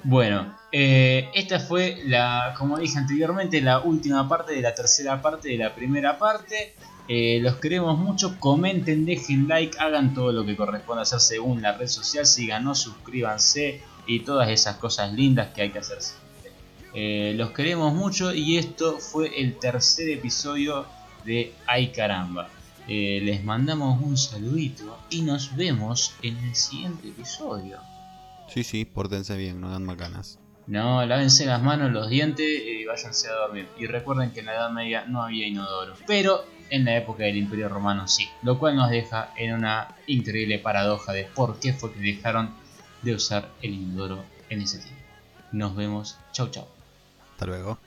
bueno, 0.04 0.56
eh, 0.72 1.30
esta 1.34 1.60
fue 1.60 2.02
la, 2.06 2.54
como 2.58 2.78
dije 2.78 2.98
anteriormente, 2.98 3.62
la 3.62 3.80
última 3.80 4.28
parte 4.30 4.54
de 4.54 4.62
la 4.62 4.74
tercera 4.74 5.22
parte 5.22 5.50
de 5.50 5.58
la 5.58 5.76
primera 5.76 6.18
parte. 6.18 6.74
Eh, 7.08 7.40
los 7.42 7.56
queremos 7.56 7.98
mucho, 7.98 8.40
comenten, 8.40 9.06
dejen 9.06 9.48
like, 9.48 9.78
hagan 9.80 10.14
todo 10.14 10.32
lo 10.32 10.46
que 10.46 10.56
corresponde 10.56 11.02
hacer 11.02 11.20
según 11.20 11.62
la 11.62 11.78
red 11.78 11.88
social, 11.88 12.26
síganos, 12.26 12.80
suscríbanse 12.80 13.82
y 14.08 14.22
todas 14.22 14.50
esas 14.50 14.78
cosas 14.78 15.12
lindas 15.12 15.50
que 15.54 15.64
hay 15.64 15.72
que 15.72 15.80
hacer 15.80 16.02
siempre. 16.02 16.52
Eh, 16.94 17.34
los 17.36 17.52
queremos 17.52 17.94
mucho 17.94 18.34
y 18.34 18.58
esto 18.58 19.00
fue 19.00 19.42
el 19.42 19.58
tercer 19.58 20.10
episodio 20.10 20.86
de 21.26 21.54
Ay 21.68 21.92
caramba. 21.92 22.50
Les 22.88 23.42
mandamos 23.46 24.02
un 24.02 24.18
saludito 24.18 24.98
y 25.10 25.22
nos 25.22 25.56
vemos 25.56 26.14
en 26.24 26.36
el 26.38 26.56
siguiente 26.56 27.08
episodio. 27.08 27.80
Sí, 28.50 28.66
sí, 28.66 28.84
pórtense 28.84 29.38
bien, 29.38 29.62
no 29.62 29.70
dan 29.70 29.86
macanas. 29.86 30.41
No, 30.72 31.06
lávense 31.06 31.46
las 31.46 31.62
manos, 31.62 31.92
los 31.92 32.10
dientes 32.10 32.48
y 32.48 32.86
váyanse 32.86 33.28
a 33.28 33.34
dormir. 33.34 33.68
Y 33.78 33.88
recuerden 33.88 34.32
que 34.32 34.40
en 34.40 34.46
la 34.46 34.54
Edad 34.54 34.70
Media 34.70 35.04
no 35.06 35.22
había 35.22 35.46
inodoro, 35.46 35.96
pero 36.08 36.46
en 36.70 36.86
la 36.86 36.96
época 36.96 37.24
del 37.24 37.36
Imperio 37.36 37.68
Romano 37.68 38.08
sí. 38.08 38.30
Lo 38.42 38.58
cual 38.58 38.78
nos 38.78 38.90
deja 38.90 39.34
en 39.36 39.54
una 39.54 39.94
increíble 40.08 40.60
paradoja 40.60 41.12
de 41.12 41.26
por 41.26 41.60
qué 41.60 41.74
fue 41.74 41.92
que 41.92 42.00
dejaron 42.00 42.52
de 43.02 43.14
usar 43.14 43.50
el 43.62 43.74
inodoro 43.74 44.24
en 44.50 44.62
ese 44.62 44.80
tiempo. 44.80 45.04
Nos 45.52 45.76
vemos, 45.76 46.18
chau 46.32 46.50
chau. 46.50 46.68
Hasta 47.34 47.48
luego. 47.48 47.78